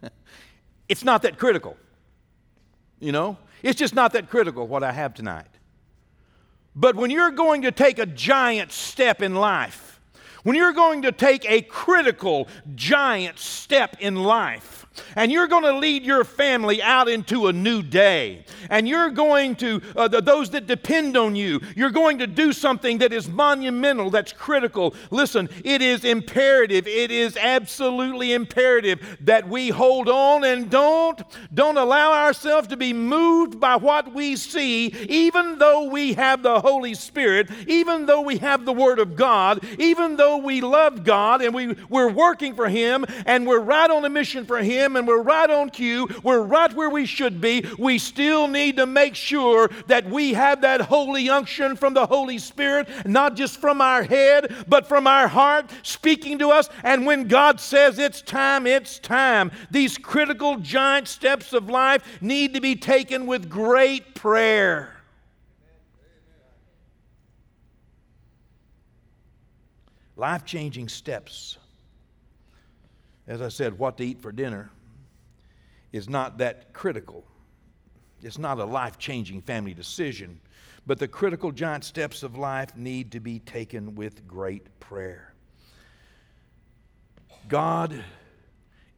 it's 0.89 1.03
not 1.03 1.23
that 1.23 1.39
critical. 1.39 1.77
You 3.01 3.11
know? 3.11 3.37
It's 3.65 3.81
just 3.81 3.97
not 3.97 4.13
that 4.13 4.31
critical 4.31 4.69
what 4.69 4.85
I 4.85 4.93
have 4.93 5.13
tonight. 5.13 5.49
But 6.75 6.97
when 6.97 7.11
you're 7.11 7.31
going 7.31 7.63
to 7.63 7.73
take 7.73 7.99
a 7.99 8.07
giant 8.07 8.73
step 8.73 9.23
in 9.23 9.35
life, 9.35 10.01
when 10.43 10.57
you're 10.57 10.73
going 10.73 11.03
to 11.03 11.13
take 11.13 11.49
a 11.51 11.63
critical, 11.63 12.49
giant 12.75 13.39
step 13.39 13.97
in 14.01 14.17
life, 14.17 14.84
and 15.17 15.31
you're 15.33 15.47
going 15.47 15.65
to 15.65 15.77
lead 15.77 16.05
your 16.05 16.25
family 16.25 16.83
out 16.83 17.09
into 17.09 17.49
a 17.49 17.53
new 17.53 17.83
day. 17.83 18.45
And 18.71 18.89
you're 18.89 19.11
going 19.11 19.57
to, 19.57 19.83
uh, 19.97 20.09
the, 20.09 20.21
those 20.21 20.51
that 20.51 20.67
depend 20.67 21.17
on 21.17 21.37
you, 21.37 21.61
you're 21.77 21.91
going 21.91 22.19
to 22.19 22.27
do 22.27 22.53
something 22.53 22.99
that 22.99 23.13
is 23.13 23.29
monumental, 23.29 24.11
that's 24.11 24.33
critical. 24.33 24.95
Listen, 25.11 25.49
it 25.65 25.83
is 25.83 26.05
imperative, 26.05 26.87
it 26.87 27.11
is 27.11 27.37
absolutely 27.37 28.33
imperative 28.33 29.19
that 29.21 29.49
we 29.49 29.69
hold 29.69 30.09
on 30.09 30.45
and 30.45 30.71
don't, 30.71 31.23
don't 31.53 31.77
allow 31.77 32.13
ourselves 32.13 32.69
to 32.69 32.77
be 32.77 32.93
moved 32.93 33.61
by 33.61 33.77
what 33.77 34.13
we 34.15 34.37
see, 34.37 34.87
even 35.09 35.59
though 35.59 35.85
we 35.85 36.15
have 36.15 36.43
the 36.43 36.61
Holy 36.61 36.95
Spirit, 36.95 37.51
even 37.67 38.07
though 38.07 38.23
we 38.23 38.39
have 38.39 38.65
the 38.65 38.73
Word 38.73 38.99
of 38.99 39.17
God, 39.17 39.65
even 39.79 40.17
though 40.17 40.39
we 40.39 40.61
love 40.61 41.05
God 41.05 41.43
and 41.43 41.55
we, 41.55 41.75
we're 41.89 42.11
working 42.11 42.55
for 42.55 42.69
Him 42.69 43.05
and 43.27 43.47
we're 43.47 43.61
right 43.61 43.91
on 43.91 44.05
a 44.05 44.11
mission 44.11 44.47
for 44.47 44.59
Him 44.59 44.84
him 44.85 44.97
and 44.97 45.09
we're 45.09 45.23
right 45.23 45.51
on 45.51 45.71
cue, 45.71 46.09
we're 46.23 46.43
right 46.43 46.73
where 46.75 46.91
we 46.91 47.07
should 47.07 47.41
be, 47.41 47.65
we 47.79 47.99
still 47.99 48.47
need 48.47 48.77
to 48.77 48.87
make 48.87 49.15
sure 49.15 49.71
that 49.87 50.09
we 50.09 50.35
have 50.35 50.61
that 50.61 50.83
holy 50.83 51.29
unction 51.29 51.77
from 51.77 51.95
the 51.95 52.07
Holy 52.07 52.39
Spirit, 52.39 52.89
not 53.07 53.35
just 53.35 53.61
from 53.61 53.81
our 53.81 54.03
head, 54.03 54.65
but 54.69 54.87
from 54.87 55.07
our 55.07 55.29
heart, 55.29 55.71
speaking 55.83 56.39
to 56.39 56.51
us. 56.51 56.69
And 56.83 57.07
when 57.07 57.29
God 57.29 57.61
says 57.61 57.99
it's 57.99 58.23
time, 58.23 58.67
it's 58.67 58.99
time. 58.99 59.51
These 59.71 59.99
critical 59.99 60.59
giant 60.59 61.09
steps 61.09 61.53
of 61.53 61.69
life 61.69 62.23
need 62.23 62.55
to 62.55 62.61
be 62.61 62.77
taken 62.77 63.27
with 63.27 63.49
great 63.49 64.15
prayer. 64.15 64.91
Life 70.17 70.45
changing 70.45 70.89
steps. 70.89 71.59
As 73.27 73.41
I 73.41 73.49
said, 73.49 73.79
what 73.79 73.97
to 73.97 74.05
eat 74.05 74.21
for 74.21 74.31
dinner 74.31 74.71
is 75.95 76.09
not 76.09 76.39
that 76.39 76.73
critical. 76.73 77.25
It's 78.21 78.37
not 78.37 78.59
a 78.59 78.65
life 78.65 78.99
changing 78.99 79.43
family 79.43 79.75
decision, 79.75 80.41
but 80.89 80.99
the 80.99 81.07
critical 81.07 81.53
giant 81.53 81.85
steps 81.85 82.25
of 82.25 82.37
life 82.37 82.77
need 82.77 83.13
to 83.13 83.21
be 83.21 83.39
taken 83.39 83.95
with 83.95 84.27
great 84.27 84.81
prayer. 84.81 85.33
God 87.47 88.03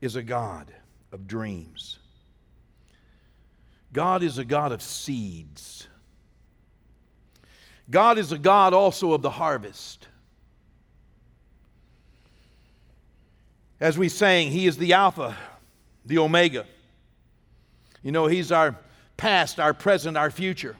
is 0.00 0.16
a 0.16 0.22
God 0.22 0.72
of 1.12 1.26
dreams. 1.26 1.98
God 3.92 4.22
is 4.22 4.38
a 4.38 4.44
God 4.44 4.72
of 4.72 4.80
seeds. 4.80 5.88
God 7.90 8.16
is 8.16 8.32
a 8.32 8.38
God 8.38 8.72
also 8.72 9.12
of 9.12 9.20
the 9.20 9.30
harvest. 9.30 10.08
As 13.80 13.98
we 13.98 14.08
sang, 14.08 14.50
He 14.50 14.66
is 14.66 14.78
the 14.78 14.94
Alpha, 14.94 15.36
the 16.06 16.16
Omega, 16.16 16.64
you 18.06 18.12
know, 18.12 18.28
He's 18.28 18.52
our 18.52 18.76
past, 19.16 19.58
our 19.58 19.74
present, 19.74 20.16
our 20.16 20.30
future. 20.30 20.76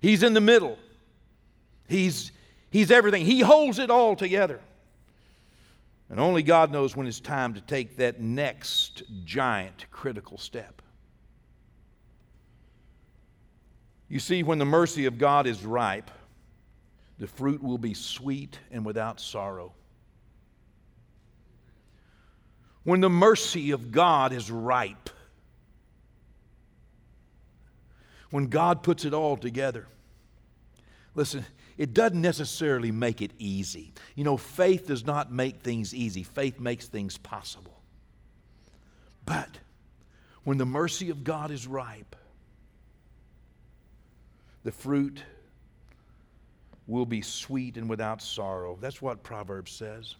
He's 0.00 0.22
in 0.22 0.32
the 0.32 0.40
middle. 0.40 0.78
He's, 1.88 2.30
he's 2.70 2.92
everything. 2.92 3.24
He 3.24 3.40
holds 3.40 3.80
it 3.80 3.90
all 3.90 4.14
together. 4.14 4.60
And 6.08 6.20
only 6.20 6.44
God 6.44 6.70
knows 6.70 6.94
when 6.94 7.08
it's 7.08 7.18
time 7.18 7.54
to 7.54 7.60
take 7.60 7.96
that 7.96 8.20
next 8.20 9.02
giant 9.24 9.86
critical 9.90 10.38
step. 10.38 10.82
You 14.08 14.20
see, 14.20 14.44
when 14.44 14.58
the 14.58 14.64
mercy 14.64 15.06
of 15.06 15.18
God 15.18 15.48
is 15.48 15.64
ripe, 15.64 16.12
the 17.18 17.26
fruit 17.26 17.60
will 17.60 17.76
be 17.76 17.92
sweet 17.92 18.56
and 18.70 18.86
without 18.86 19.20
sorrow. 19.20 19.72
When 22.84 23.00
the 23.00 23.10
mercy 23.10 23.72
of 23.72 23.90
God 23.90 24.32
is 24.32 24.48
ripe, 24.48 25.10
when 28.30 28.46
God 28.46 28.82
puts 28.82 29.04
it 29.04 29.14
all 29.14 29.36
together. 29.36 29.86
Listen, 31.14 31.44
it 31.76 31.92
doesn't 31.94 32.20
necessarily 32.20 32.92
make 32.92 33.22
it 33.22 33.32
easy. 33.38 33.92
You 34.14 34.24
know, 34.24 34.36
faith 34.36 34.86
does 34.86 35.04
not 35.04 35.32
make 35.32 35.60
things 35.60 35.94
easy, 35.94 36.22
faith 36.22 36.60
makes 36.60 36.86
things 36.86 37.18
possible. 37.18 37.80
But 39.24 39.58
when 40.44 40.58
the 40.58 40.66
mercy 40.66 41.10
of 41.10 41.24
God 41.24 41.50
is 41.50 41.66
ripe, 41.66 42.16
the 44.64 44.72
fruit 44.72 45.22
will 46.86 47.06
be 47.06 47.22
sweet 47.22 47.76
and 47.76 47.88
without 47.88 48.20
sorrow. 48.20 48.76
That's 48.80 49.00
what 49.00 49.22
Proverbs 49.22 49.72
says. 49.72 50.16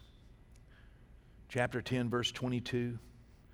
Chapter 1.49 1.81
10, 1.81 2.09
verse 2.09 2.31
22. 2.31 2.97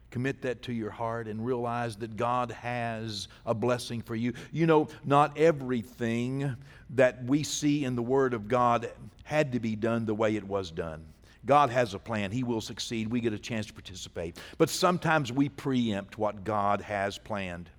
Commit 0.10 0.41
that 0.41 0.62
to 0.63 0.74
your 0.74 0.89
heart 0.89 1.28
and 1.28 1.46
realize 1.46 1.98
that 1.98 2.15
God 2.15 2.52
has 2.52 3.28
a 3.46 3.54
blessing 3.54 4.02
for 4.02 4.15
you. 4.15 4.34
You 4.52 4.65
know, 4.65 4.88
not 5.04 5.38
everything 5.38 6.56
that 6.91 7.24
we 7.26 7.43
see 7.43 7.84
in 7.84 7.96
the 7.96 8.02
Word 8.02 8.34
of 8.34 8.48
God 8.48 8.89
had 9.24 9.52
to 9.52 9.60
be 9.60 9.76
done 9.76 10.06
the 10.06 10.15
way 10.15 10.36
it 10.36 10.46
was 10.46 10.72
done. 10.72 11.06
God 11.46 11.70
has 11.70 11.93
a 11.93 12.00
plan. 12.00 12.32
He 12.32 12.43
will 12.43 12.62
succeed. 12.62 13.10
We 13.10 13.22
get 13.22 13.34
a 13.34 13.39
chance 13.39 13.65
to 13.67 13.74
participate. 13.74 14.38
But 14.58 14.70
sometimes 14.70 15.32
we 15.32 15.50
preempt 15.50 16.17
what 16.17 16.43
God 16.43 16.82
has 16.82 17.17
planned. 17.17 17.70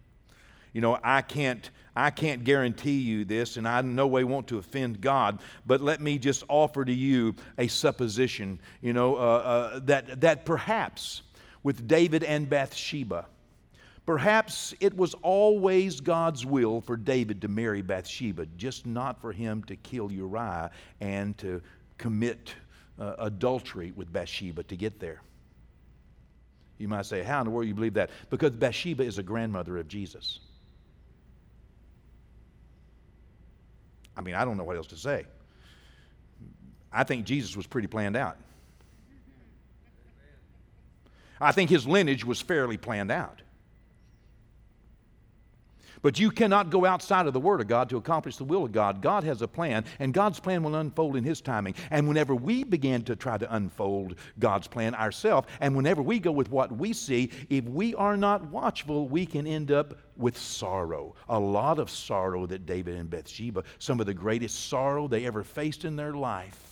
You 0.73 0.81
know, 0.81 0.99
I 1.03 1.23
can't 1.23 1.71
I 1.99 2.11
can't 2.11 2.45
guarantee 2.45 3.01
you 3.01 3.25
this, 3.25 3.57
and 3.57 3.67
I 3.67 3.81
in 3.81 3.97
no 3.97 4.07
way 4.07 4.23
want 4.23 4.47
to 4.49 4.59
offend 4.59 5.01
God, 5.01 5.41
but 5.67 5.81
let 5.81 6.01
me 6.01 6.17
just 6.17 6.45
offer 6.49 6.85
to 6.85 6.93
you 6.93 7.35
a 7.59 7.67
supposition, 7.67 8.61
you 8.81 8.93
know, 8.93 9.17
uh, 9.17 9.19
uh, 9.19 9.81
that, 9.81 10.21
that 10.21 10.45
perhaps 10.45 11.23
with 11.69 11.87
David 11.87 12.25
and 12.25 12.49
Bathsheba. 12.49 13.27
Perhaps 14.07 14.73
it 14.81 14.97
was 14.97 15.13
always 15.21 16.01
God's 16.01 16.47
will 16.47 16.81
for 16.81 16.97
David 16.97 17.43
to 17.43 17.49
marry 17.49 17.83
Bathsheba, 17.83 18.47
just 18.57 18.87
not 18.87 19.21
for 19.21 19.33
him 19.33 19.63
to 19.65 19.77
kill 19.77 20.11
Uriah 20.11 20.71
and 21.03 21.37
to 21.37 21.61
commit 21.99 22.55
uh, 22.99 23.17
adultery 23.19 23.93
with 23.95 24.11
Bathsheba 24.11 24.63
to 24.63 24.77
get 24.77 24.99
there. 24.99 25.21
You 26.79 26.89
might 26.89 27.05
say, 27.05 27.23
How 27.23 27.41
in 27.41 27.45
the 27.45 27.51
world 27.51 27.65
do 27.65 27.69
you 27.69 27.75
believe 27.75 27.93
that? 27.93 28.09
Because 28.31 28.53
Bathsheba 28.53 29.03
is 29.03 29.19
a 29.19 29.23
grandmother 29.23 29.77
of 29.77 29.89
Jesus. 29.89 30.41
I 34.17 34.23
mean, 34.23 34.37
I 34.37 34.47
don't 34.47 34.57
know 34.57 34.65
what 34.65 34.79
else 34.79 34.87
to 34.87 34.97
say. 34.97 35.27
I 36.91 37.05
think 37.05 37.27
Jesus 37.27 37.59
was 37.59 37.67
pretty 37.67 37.89
planned 37.89 38.17
out. 38.17 38.39
I 41.41 41.53
think 41.53 41.71
his 41.71 41.87
lineage 41.87 42.25
was 42.25 42.41
fairly 42.41 42.77
planned 42.77 43.11
out. 43.11 43.43
But 46.03 46.19
you 46.19 46.31
cannot 46.31 46.71
go 46.71 46.85
outside 46.85 47.27
of 47.27 47.33
the 47.33 47.41
Word 47.41 47.61
of 47.61 47.67
God 47.67 47.89
to 47.91 47.97
accomplish 47.97 48.37
the 48.37 48.45
will 48.45 48.65
of 48.65 48.73
God. 48.73 49.03
God 49.03 49.25
has 49.25 49.43
a 49.43 49.49
plan, 49.49 49.85
and 49.99 50.15
God's 50.15 50.41
plan 50.41 50.63
will 50.63 50.77
unfold 50.77 51.17
in 51.17 51.25
His 51.25 51.41
timing. 51.41 51.75
And 51.91 52.07
whenever 52.07 52.35
we 52.35 52.65
begin 52.65 53.03
to 53.05 53.17
try 53.17 53.39
to 53.39 53.55
unfold 53.55 54.17
God's 54.39 54.69
plan 54.69 54.95
ourselves, 54.95 55.49
and 55.61 55.77
whenever 55.77 56.03
we 56.03 56.19
go 56.19 56.31
with 56.31 56.51
what 56.51 56.71
we 56.73 56.93
see, 56.93 57.31
if 57.51 57.65
we 57.65 57.95
are 57.95 58.17
not 58.17 58.45
watchful, 58.51 59.09
we 59.09 59.27
can 59.27 59.47
end 59.47 59.73
up 59.73 59.99
with 60.17 60.39
sorrow. 60.39 61.15
A 61.29 61.39
lot 61.39 61.79
of 61.79 61.91
sorrow 61.91 62.47
that 62.47 62.67
David 62.67 62.97
and 62.97 63.11
Bathsheba, 63.11 63.65
some 63.79 64.01
of 64.01 64.07
the 64.07 64.15
greatest 64.15 64.69
sorrow 64.69 65.09
they 65.09 65.27
ever 65.27 65.43
faced 65.43 65.85
in 65.85 65.97
their 65.97 66.13
life 66.13 66.68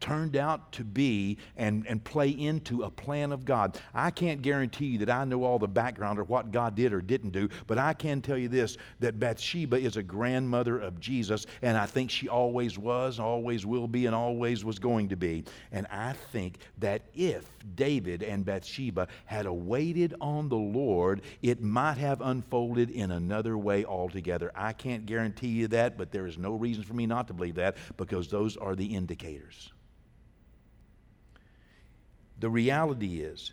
turned 0.00 0.36
out 0.36 0.72
to 0.72 0.84
be 0.84 1.38
and, 1.56 1.86
and 1.86 2.02
play 2.02 2.30
into 2.30 2.82
a 2.82 2.90
plan 2.90 3.32
of 3.32 3.44
God. 3.44 3.78
I 3.94 4.10
can't 4.10 4.42
guarantee 4.42 4.86
you 4.86 4.98
that 4.98 5.10
I 5.10 5.24
know 5.24 5.44
all 5.44 5.58
the 5.58 5.68
background 5.68 6.18
or 6.18 6.24
what 6.24 6.52
God 6.52 6.74
did 6.74 6.92
or 6.92 7.00
didn't 7.00 7.30
do, 7.30 7.48
but 7.66 7.78
I 7.78 7.92
can 7.92 8.20
tell 8.20 8.38
you 8.38 8.48
this 8.48 8.76
that 9.00 9.18
Bathsheba 9.18 9.76
is 9.76 9.96
a 9.96 10.02
grandmother 10.02 10.78
of 10.78 11.00
Jesus, 11.00 11.46
and 11.62 11.76
I 11.76 11.86
think 11.86 12.10
she 12.10 12.28
always 12.28 12.78
was, 12.78 13.18
always 13.18 13.66
will 13.66 13.88
be, 13.88 14.06
and 14.06 14.14
always 14.14 14.64
was 14.64 14.78
going 14.78 15.08
to 15.08 15.16
be. 15.16 15.44
And 15.72 15.86
I 15.90 16.12
think 16.32 16.58
that 16.78 17.02
if 17.14 17.46
David 17.74 18.22
and 18.22 18.44
Bathsheba 18.44 19.08
had 19.24 19.46
awaited 19.46 20.14
on 20.20 20.48
the 20.48 20.56
Lord, 20.56 21.22
it 21.42 21.62
might 21.62 21.98
have 21.98 22.20
unfolded 22.20 22.90
in 22.90 23.10
another 23.10 23.58
way 23.58 23.84
altogether. 23.84 24.52
I 24.54 24.72
can't 24.72 25.06
guarantee 25.06 25.48
you 25.48 25.68
that, 25.68 25.96
but 25.98 26.12
there 26.12 26.26
is 26.26 26.38
no 26.38 26.52
reason 26.52 26.84
for 26.84 26.94
me 26.94 27.06
not 27.06 27.26
to 27.28 27.34
believe 27.34 27.56
that 27.56 27.76
because 27.96 28.28
those 28.28 28.56
are 28.56 28.74
the 28.74 28.94
indicators. 28.94 29.72
The 32.38 32.50
reality 32.50 33.20
is, 33.20 33.52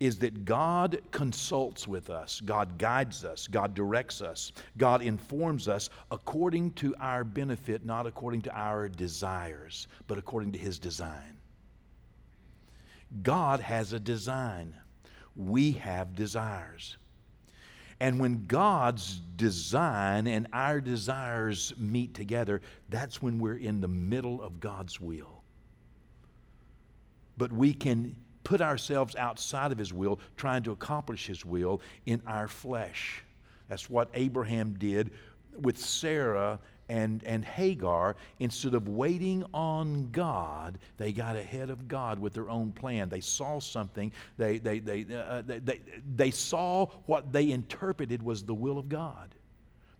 is 0.00 0.18
that 0.18 0.46
God 0.46 1.00
consults 1.10 1.86
with 1.86 2.08
us, 2.08 2.40
God 2.40 2.78
guides 2.78 3.24
us, 3.24 3.46
God 3.46 3.74
directs 3.74 4.22
us, 4.22 4.52
God 4.78 5.02
informs 5.02 5.68
us 5.68 5.90
according 6.10 6.72
to 6.72 6.94
our 7.00 7.22
benefit, 7.22 7.84
not 7.84 8.06
according 8.06 8.40
to 8.42 8.58
our 8.58 8.88
desires, 8.88 9.88
but 10.06 10.16
according 10.16 10.52
to 10.52 10.58
His 10.58 10.78
design. 10.78 11.36
God 13.22 13.60
has 13.60 13.92
a 13.92 14.00
design. 14.00 14.74
We 15.36 15.72
have 15.72 16.14
desires. 16.14 16.96
And 18.00 18.18
when 18.18 18.46
God's 18.46 19.20
design 19.36 20.26
and 20.26 20.46
our 20.54 20.80
desires 20.80 21.74
meet 21.76 22.14
together, 22.14 22.62
that's 22.88 23.20
when 23.20 23.38
we're 23.38 23.58
in 23.58 23.82
the 23.82 23.88
middle 23.88 24.40
of 24.40 24.60
God's 24.60 24.98
will 24.98 25.39
but 27.40 27.50
we 27.50 27.72
can 27.72 28.14
put 28.44 28.60
ourselves 28.60 29.16
outside 29.16 29.72
of 29.72 29.78
His 29.78 29.94
will, 29.94 30.20
trying 30.36 30.62
to 30.64 30.72
accomplish 30.72 31.26
His 31.26 31.42
will 31.42 31.80
in 32.04 32.20
our 32.26 32.48
flesh. 32.48 33.24
That's 33.66 33.88
what 33.88 34.10
Abraham 34.12 34.74
did 34.74 35.10
with 35.58 35.78
Sarah 35.78 36.58
and, 36.90 37.24
and 37.24 37.42
Hagar. 37.42 38.16
Instead 38.40 38.74
of 38.74 38.88
waiting 38.88 39.42
on 39.54 40.10
God, 40.12 40.78
they 40.98 41.12
got 41.12 41.34
ahead 41.34 41.70
of 41.70 41.88
God 41.88 42.18
with 42.18 42.34
their 42.34 42.50
own 42.50 42.72
plan. 42.72 43.08
They 43.08 43.20
saw 43.20 43.58
something, 43.58 44.12
they, 44.36 44.58
they, 44.58 44.78
they, 44.78 45.06
uh, 45.10 45.40
they, 45.40 45.60
they, 45.60 45.80
they 46.16 46.30
saw 46.30 46.88
what 47.06 47.32
they 47.32 47.52
interpreted 47.52 48.22
was 48.22 48.42
the 48.42 48.54
will 48.54 48.76
of 48.76 48.90
God 48.90 49.34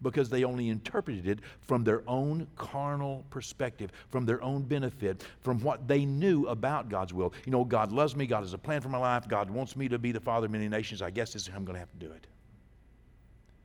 because 0.03 0.29
they 0.29 0.45
only 0.45 0.69
interpreted 0.69 1.27
it 1.27 1.41
from 1.61 1.85
their 1.85 2.03
own 2.07 2.47
carnal 2.57 3.25
perspective, 3.31 3.93
from 4.11 4.25
their 4.25 4.43
own 4.43 4.63
benefit, 4.63 5.25
from 5.41 5.61
what 5.61 5.87
they 5.87 6.05
knew 6.05 6.47
about 6.47 6.89
God's 6.89 7.13
will. 7.13 7.33
You 7.45 7.53
know, 7.53 7.65
God 7.65 7.93
loves 7.93 8.17
me, 8.17 8.27
God 8.27 8.41
has 8.41 8.53
a 8.53 8.59
plan 8.59 8.81
for 8.81 8.89
my 8.89 8.99
life, 8.99 9.29
God 9.29 9.51
wants 9.51 9.77
me 9.77 9.89
to 9.89 9.99
be 9.99 10.13
the 10.13 10.21
father 10.21 10.47
of 10.47 10.53
many 10.53 10.69
nations. 10.69 11.03
I 11.03 11.11
guess 11.11 11.33
this 11.33 11.43
is 11.43 11.49
how 11.49 11.57
I'm 11.57 11.65
going 11.65 11.75
to 11.75 11.81
have 11.81 11.93
to 11.93 12.07
do 12.07 12.13
it. 12.13 12.27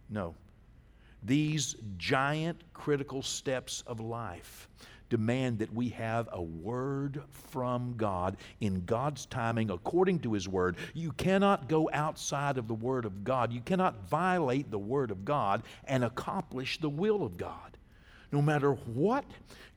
No. 0.10 0.36
These 1.24 1.76
giant 1.98 2.62
critical 2.74 3.24
steps 3.24 3.84
of 3.88 4.00
life 4.00 4.70
demand 5.10 5.60
that 5.60 5.74
we 5.74 5.90
have 5.90 6.30
a 6.32 6.42
word 6.42 7.22
from 7.52 7.94
God 7.98 8.38
in 8.62 8.86
God's 8.86 9.26
timing 9.26 9.70
according 9.70 10.20
to 10.20 10.34
His 10.34 10.48
word. 10.48 10.78
You 10.94 11.12
cannot 11.14 11.70
go 11.70 11.90
outside 11.94 12.58
of 12.58 12.68
the 12.68 12.74
word 12.74 13.06
of 13.06 13.24
God. 13.24 13.52
You 13.52 13.62
cannot 13.62 14.10
violate 14.10 14.72
the 14.72 14.80
word 14.80 15.12
of 15.12 15.26
God 15.26 15.64
and 15.86 16.04
accomplish 16.04 16.80
the 16.80 16.90
will 16.90 17.24
of 17.24 17.38
God. 17.38 17.78
No 18.32 18.42
matter 18.42 18.74
what 18.74 19.26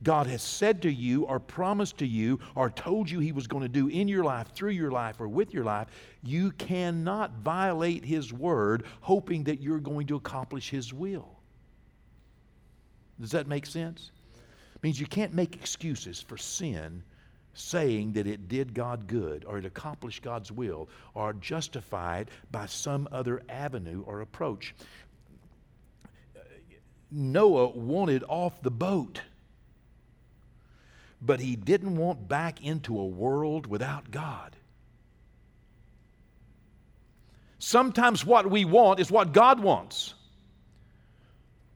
God 0.03 0.27
has 0.27 0.41
said 0.41 0.81
to 0.81 0.91
you 0.91 1.23
or 1.25 1.39
promised 1.39 1.97
to 1.99 2.07
you 2.07 2.39
or 2.55 2.69
told 2.69 3.09
you 3.09 3.19
He 3.19 3.31
was 3.31 3.47
going 3.47 3.63
to 3.63 3.69
do 3.69 3.87
in 3.87 4.07
your 4.07 4.23
life, 4.23 4.49
through 4.53 4.71
your 4.71 4.91
life, 4.91 5.19
or 5.19 5.27
with 5.27 5.53
your 5.53 5.63
life, 5.63 5.87
you 6.23 6.51
cannot 6.51 7.31
violate 7.43 8.03
His 8.03 8.33
word 8.33 8.83
hoping 9.01 9.43
that 9.45 9.61
you're 9.61 9.79
going 9.79 10.07
to 10.07 10.15
accomplish 10.15 10.69
His 10.69 10.93
will. 10.93 11.39
Does 13.19 13.31
that 13.31 13.47
make 13.47 13.65
sense? 13.65 14.11
Means 14.81 14.99
you 14.99 15.07
can't 15.07 15.33
make 15.33 15.55
excuses 15.55 16.21
for 16.21 16.37
sin 16.37 17.03
saying 17.53 18.13
that 18.13 18.27
it 18.27 18.47
did 18.47 18.73
God 18.73 19.07
good 19.07 19.43
or 19.45 19.57
it 19.57 19.65
accomplished 19.65 20.23
God's 20.23 20.51
will 20.51 20.87
or 21.13 21.33
justified 21.33 22.29
by 22.51 22.65
some 22.67 23.07
other 23.11 23.41
avenue 23.49 24.03
or 24.05 24.21
approach. 24.21 24.73
Noah 27.11 27.69
wanted 27.69 28.23
off 28.27 28.61
the 28.61 28.71
boat, 28.71 29.21
but 31.21 31.39
he 31.39 31.55
didn't 31.55 31.97
want 31.97 32.27
back 32.27 32.63
into 32.63 32.99
a 32.99 33.05
world 33.05 33.67
without 33.67 34.11
God. 34.11 34.55
Sometimes 37.57 38.25
what 38.25 38.49
we 38.49 38.63
want 38.63 38.99
is 39.01 39.11
what 39.11 39.33
God 39.33 39.59
wants. 39.59 40.13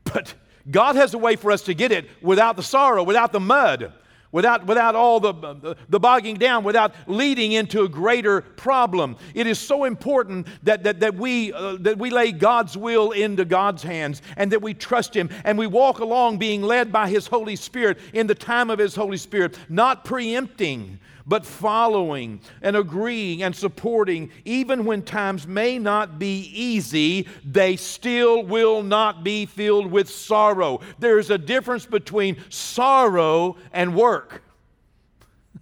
But 0.06 0.34
God 0.70 0.96
has 0.96 1.14
a 1.14 1.18
way 1.18 1.36
for 1.36 1.52
us 1.52 1.64
to 1.64 1.74
get 1.74 1.92
it 1.92 2.10
without 2.22 2.56
the 2.56 2.64
sorrow, 2.64 3.04
without 3.04 3.32
the 3.32 3.40
mud, 3.40 3.92
without, 4.34 4.66
without 4.66 4.96
all 4.96 5.20
the, 5.20 5.78
the 5.90 6.00
bogging 6.00 6.38
down, 6.38 6.64
without 6.64 6.94
leading 7.08 7.52
into 7.52 7.84
a 7.84 7.90
greater 7.90 8.42
problem. 8.42 9.16
It 9.34 9.46
is 9.46 9.60
so 9.60 9.84
important 9.84 10.48
that, 10.64 10.84
that, 10.84 11.00
that, 11.02 11.16
we, 11.16 11.54
uh, 11.54 11.78
that 11.82 11.98
we 11.98 12.10
lay 12.10 12.32
God's 12.32 12.76
will 12.76 13.12
into 13.12 13.46
God's 13.46 13.84
hands 13.84 14.22
and 14.36 14.52
that 14.52 14.62
we 14.62 14.74
trust 14.74 15.16
Him 15.16 15.30
and 15.46 15.58
we 15.58 15.68
walk 15.68 16.00
along 16.00 16.40
being 16.40 16.62
led 16.62 16.92
by 16.92 17.08
His 17.10 17.28
Holy 17.28 17.56
Spirit 17.56 18.00
in 18.14 18.28
the 18.28 18.36
time 18.36 18.70
of 18.70 18.80
His 18.80 18.96
Holy 18.96 19.18
Spirit, 19.18 19.58
not 19.70 20.04
preempting 20.04 21.00
but 21.26 21.46
following 21.46 22.42
and 22.62 22.76
agreeing 22.76 23.44
and 23.44 23.56
supporting, 23.56 24.32
even 24.46 24.86
when 24.86 25.02
times 25.02 25.48
may 25.48 25.80
not 25.80 26.20
be 26.20 26.50
easy, 26.54 27.28
they 27.46 27.76
still 27.76 28.44
will 28.44 28.84
not 28.84 29.24
be 29.24 29.46
filled 29.46 29.88
with 29.88 30.10
sorrow. 30.10 30.82
There's 31.00 31.30
a 31.30 31.38
difference 31.38 31.86
between 31.86 32.38
sorrow 32.50 33.58
and 33.72 33.96
work. 33.96 34.44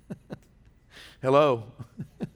Hello. 1.21 1.63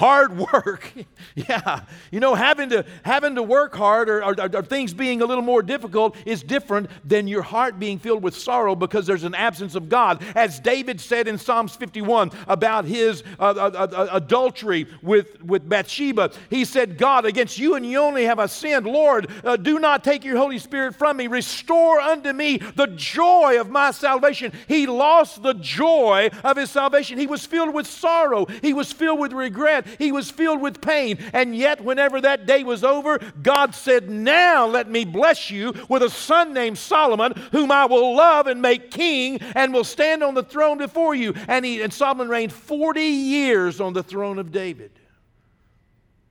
hard 0.00 0.38
work. 0.38 0.92
Yeah. 1.36 1.82
You 2.10 2.18
know 2.20 2.34
having 2.34 2.70
to 2.70 2.84
having 3.02 3.36
to 3.36 3.42
work 3.42 3.74
hard 3.74 4.08
or, 4.08 4.24
or, 4.24 4.34
or, 4.40 4.62
things 4.62 4.92
being 4.92 5.22
a 5.22 5.26
little 5.26 5.44
more 5.44 5.62
difficult 5.62 6.16
is 6.26 6.42
different 6.42 6.90
than 7.08 7.28
your 7.28 7.42
heart 7.42 7.78
being 7.78 7.98
filled 7.98 8.22
with 8.22 8.36
sorrow 8.36 8.74
because 8.74 9.06
there's 9.06 9.24
an 9.24 9.34
absence 9.34 9.74
of 9.74 9.88
god. 9.88 10.22
As 10.34 10.58
david 10.58 11.00
said 11.00 11.28
in 11.28 11.38
psalms 11.38 11.76
51 11.76 12.32
about 12.48 12.84
his 12.84 13.22
uh, 13.38 13.42
uh, 13.42 13.70
uh, 13.74 13.96
uh, 13.96 14.08
adultery 14.12 14.86
with, 15.02 15.42
with 15.42 15.68
bathsheba 15.68 16.32
he 16.50 16.64
said 16.64 16.98
god 16.98 17.24
against 17.24 17.58
you 17.58 17.74
and 17.74 17.86
you 17.86 17.98
only 17.98 18.24
have 18.24 18.38
i 18.38 18.46
sinned. 18.46 18.86
Lord 18.86 19.30
uh, 19.44 19.56
do 19.56 19.78
not 19.78 20.02
take 20.02 20.24
your 20.24 20.36
holy 20.36 20.58
spirit 20.58 20.96
from 20.96 21.16
me. 21.16 21.26
Restore 21.26 22.00
unto 22.00 22.32
me 22.32 22.58
the 22.58 22.88
joy 22.88 23.60
of 23.60 23.70
my 23.70 23.92
salvation. 23.92 24.52
He 24.68 24.86
lost 24.86 25.42
the 25.42 25.54
joy 25.54 26.30
of 26.42 26.56
his 26.56 26.70
salvation. 26.70 27.18
He 27.18 27.26
was 27.26 27.46
filled 27.46 27.72
with 27.72 27.86
sorrow. 27.86 28.46
He 28.62 28.72
was 28.72 28.92
filled 28.92 29.20
with 29.20 29.32
regret 29.32 29.86
he 29.98 30.12
was 30.12 30.30
filled 30.30 30.60
with 30.60 30.80
pain. 30.80 31.18
And 31.32 31.54
yet, 31.54 31.80
whenever 31.80 32.20
that 32.20 32.46
day 32.46 32.64
was 32.64 32.84
over, 32.84 33.18
God 33.42 33.74
said, 33.74 34.10
Now 34.10 34.66
let 34.66 34.88
me 34.88 35.04
bless 35.04 35.50
you 35.50 35.74
with 35.88 36.02
a 36.02 36.10
son 36.10 36.52
named 36.52 36.78
Solomon, 36.78 37.32
whom 37.52 37.70
I 37.70 37.86
will 37.86 38.14
love 38.16 38.46
and 38.46 38.62
make 38.62 38.90
king, 38.90 39.38
and 39.54 39.72
will 39.72 39.84
stand 39.84 40.22
on 40.22 40.34
the 40.34 40.42
throne 40.42 40.78
before 40.78 41.14
you. 41.14 41.34
And, 41.48 41.64
he, 41.64 41.82
and 41.82 41.92
Solomon 41.92 42.28
reigned 42.28 42.52
40 42.52 43.00
years 43.00 43.80
on 43.80 43.92
the 43.92 44.02
throne 44.02 44.38
of 44.38 44.52
David. 44.52 44.92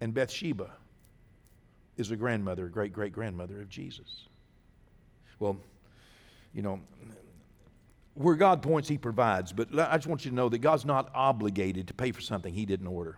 And 0.02 0.14
Bathsheba 0.14 0.72
is 1.98 2.12
a 2.12 2.16
grandmother, 2.16 2.68
great 2.70 2.94
great 2.94 3.12
grandmother 3.12 3.62
of 3.62 3.70
Jesus. 3.70 4.26
Well, 5.40 5.58
you 6.54 6.62
know, 6.62 6.80
where 8.14 8.36
God 8.36 8.62
points, 8.62 8.90
He 8.90 8.98
provides. 8.98 9.54
But 9.54 9.68
I 9.78 9.96
just 9.98 10.08
want 10.08 10.26
you 10.26 10.32
to 10.32 10.36
know 10.36 10.50
that 10.50 10.60
God's 10.60 10.86
not 10.86 11.10
obligated 11.14 11.88
to 11.88 11.94
pay 11.94 12.12
for 12.12 12.22
something 12.22 12.54
He 12.54 12.66
didn't 12.66 12.88
order. 12.88 13.18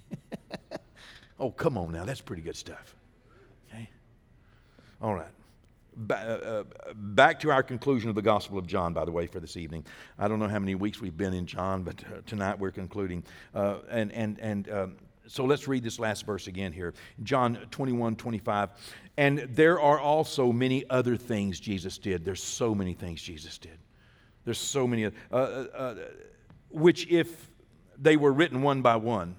oh, 1.40 1.50
come 1.50 1.78
on 1.78 1.92
now. 1.92 2.04
That's 2.04 2.20
pretty 2.20 2.42
good 2.42 2.56
stuff. 2.56 2.94
Okay? 3.68 3.88
All 5.00 5.14
right. 5.14 5.28
uh, 6.10 6.64
back 6.94 7.40
to 7.40 7.50
our 7.50 7.62
conclusion 7.62 8.08
of 8.08 8.14
the 8.14 8.22
Gospel 8.22 8.58
of 8.58 8.66
John, 8.66 8.92
by 8.92 9.04
the 9.04 9.12
way, 9.12 9.26
for 9.26 9.40
this 9.40 9.56
evening. 9.56 9.84
I 10.18 10.28
don't 10.28 10.38
know 10.38 10.48
how 10.48 10.58
many 10.58 10.74
weeks 10.74 11.00
we've 11.00 11.16
been 11.16 11.34
in 11.34 11.46
John, 11.46 11.82
but 11.82 12.02
uh, 12.04 12.20
tonight 12.26 12.58
we're 12.58 12.72
concluding. 12.72 13.24
Uh, 13.54 13.78
and 13.88 14.12
and, 14.12 14.38
and 14.40 14.70
um, 14.70 14.96
so 15.26 15.44
let's 15.44 15.66
read 15.66 15.82
this 15.82 15.98
last 15.98 16.26
verse 16.26 16.46
again 16.46 16.72
here 16.72 16.94
John 17.22 17.58
21 17.70 18.16
25. 18.16 18.70
And 19.16 19.38
there 19.50 19.80
are 19.80 19.98
also 19.98 20.52
many 20.52 20.88
other 20.90 21.16
things 21.16 21.60
Jesus 21.60 21.98
did. 21.98 22.24
There's 22.24 22.42
so 22.42 22.74
many 22.74 22.94
things 22.94 23.22
Jesus 23.22 23.58
did. 23.58 23.78
There's 24.44 24.58
so 24.58 24.86
many, 24.86 25.06
uh, 25.06 25.10
uh, 25.32 25.36
uh, 25.36 25.94
which 26.70 27.06
if 27.08 27.48
they 27.96 28.16
were 28.16 28.32
written 28.32 28.60
one 28.62 28.82
by 28.82 28.96
one, 28.96 29.36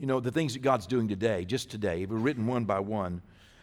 you 0.00 0.06
know, 0.06 0.18
the 0.18 0.30
things 0.30 0.54
that 0.54 0.62
God's 0.62 0.86
doing 0.86 1.08
today, 1.08 1.44
just 1.44 1.70
today, 1.70 2.02
if 2.02 2.08
were 2.08 2.16
written 2.16 2.46
one 2.46 2.64
by 2.64 2.80
one, 2.80 3.20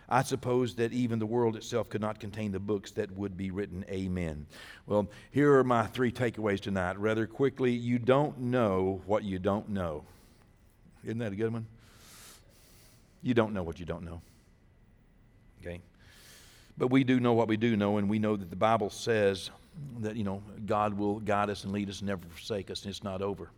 I 0.08 0.22
suppose 0.22 0.76
that 0.76 0.94
even 0.94 1.18
the 1.18 1.26
world 1.26 1.56
itself 1.56 1.90
could 1.90 2.00
not 2.00 2.20
contain 2.20 2.52
the 2.52 2.60
books 2.60 2.92
that 2.92 3.12
would 3.18 3.36
be 3.36 3.50
written. 3.50 3.84
Amen. 3.90 4.46
Well, 4.86 5.08
here 5.32 5.56
are 5.56 5.64
my 5.64 5.88
three 5.88 6.12
takeaways 6.12 6.60
tonight. 6.62 7.00
Rather 7.00 7.26
quickly, 7.26 7.72
you 7.72 7.98
don't 7.98 8.38
know 8.40 9.02
what 9.08 9.24
you 9.24 9.40
don't 9.40 9.70
know. 9.70 10.04
Isn't 11.04 11.18
that 11.18 11.34
a 11.34 11.36
good 11.36 11.52
one? 11.52 11.66
You 13.24 13.34
don't 13.34 13.54
know 13.54 13.64
what 13.64 13.80
you 13.80 13.88
don't 13.88 14.06
know. 14.06 14.22
Okay? 15.62 15.82
But 16.78 16.90
we 16.90 17.04
do 17.04 17.20
know 17.20 17.34
what 17.34 17.48
we 17.48 17.58
do 17.58 17.76
know, 17.76 17.98
and 17.98 18.08
we 18.08 18.20
know 18.20 18.36
that 18.36 18.52
the 18.52 18.56
Bible 18.56 18.92
says 18.92 19.50
that, 20.02 20.16
you 20.16 20.24
know, 20.24 20.44
God 20.68 20.94
will 20.94 21.20
guide 21.20 21.50
us 21.50 21.64
and 21.64 21.74
lead 21.74 21.90
us 21.90 22.00
and 22.00 22.08
never 22.08 22.22
forsake 22.30 22.70
us, 22.70 22.84
and 22.84 22.92
it's 22.92 23.04
not 23.04 23.24
over 23.24 23.50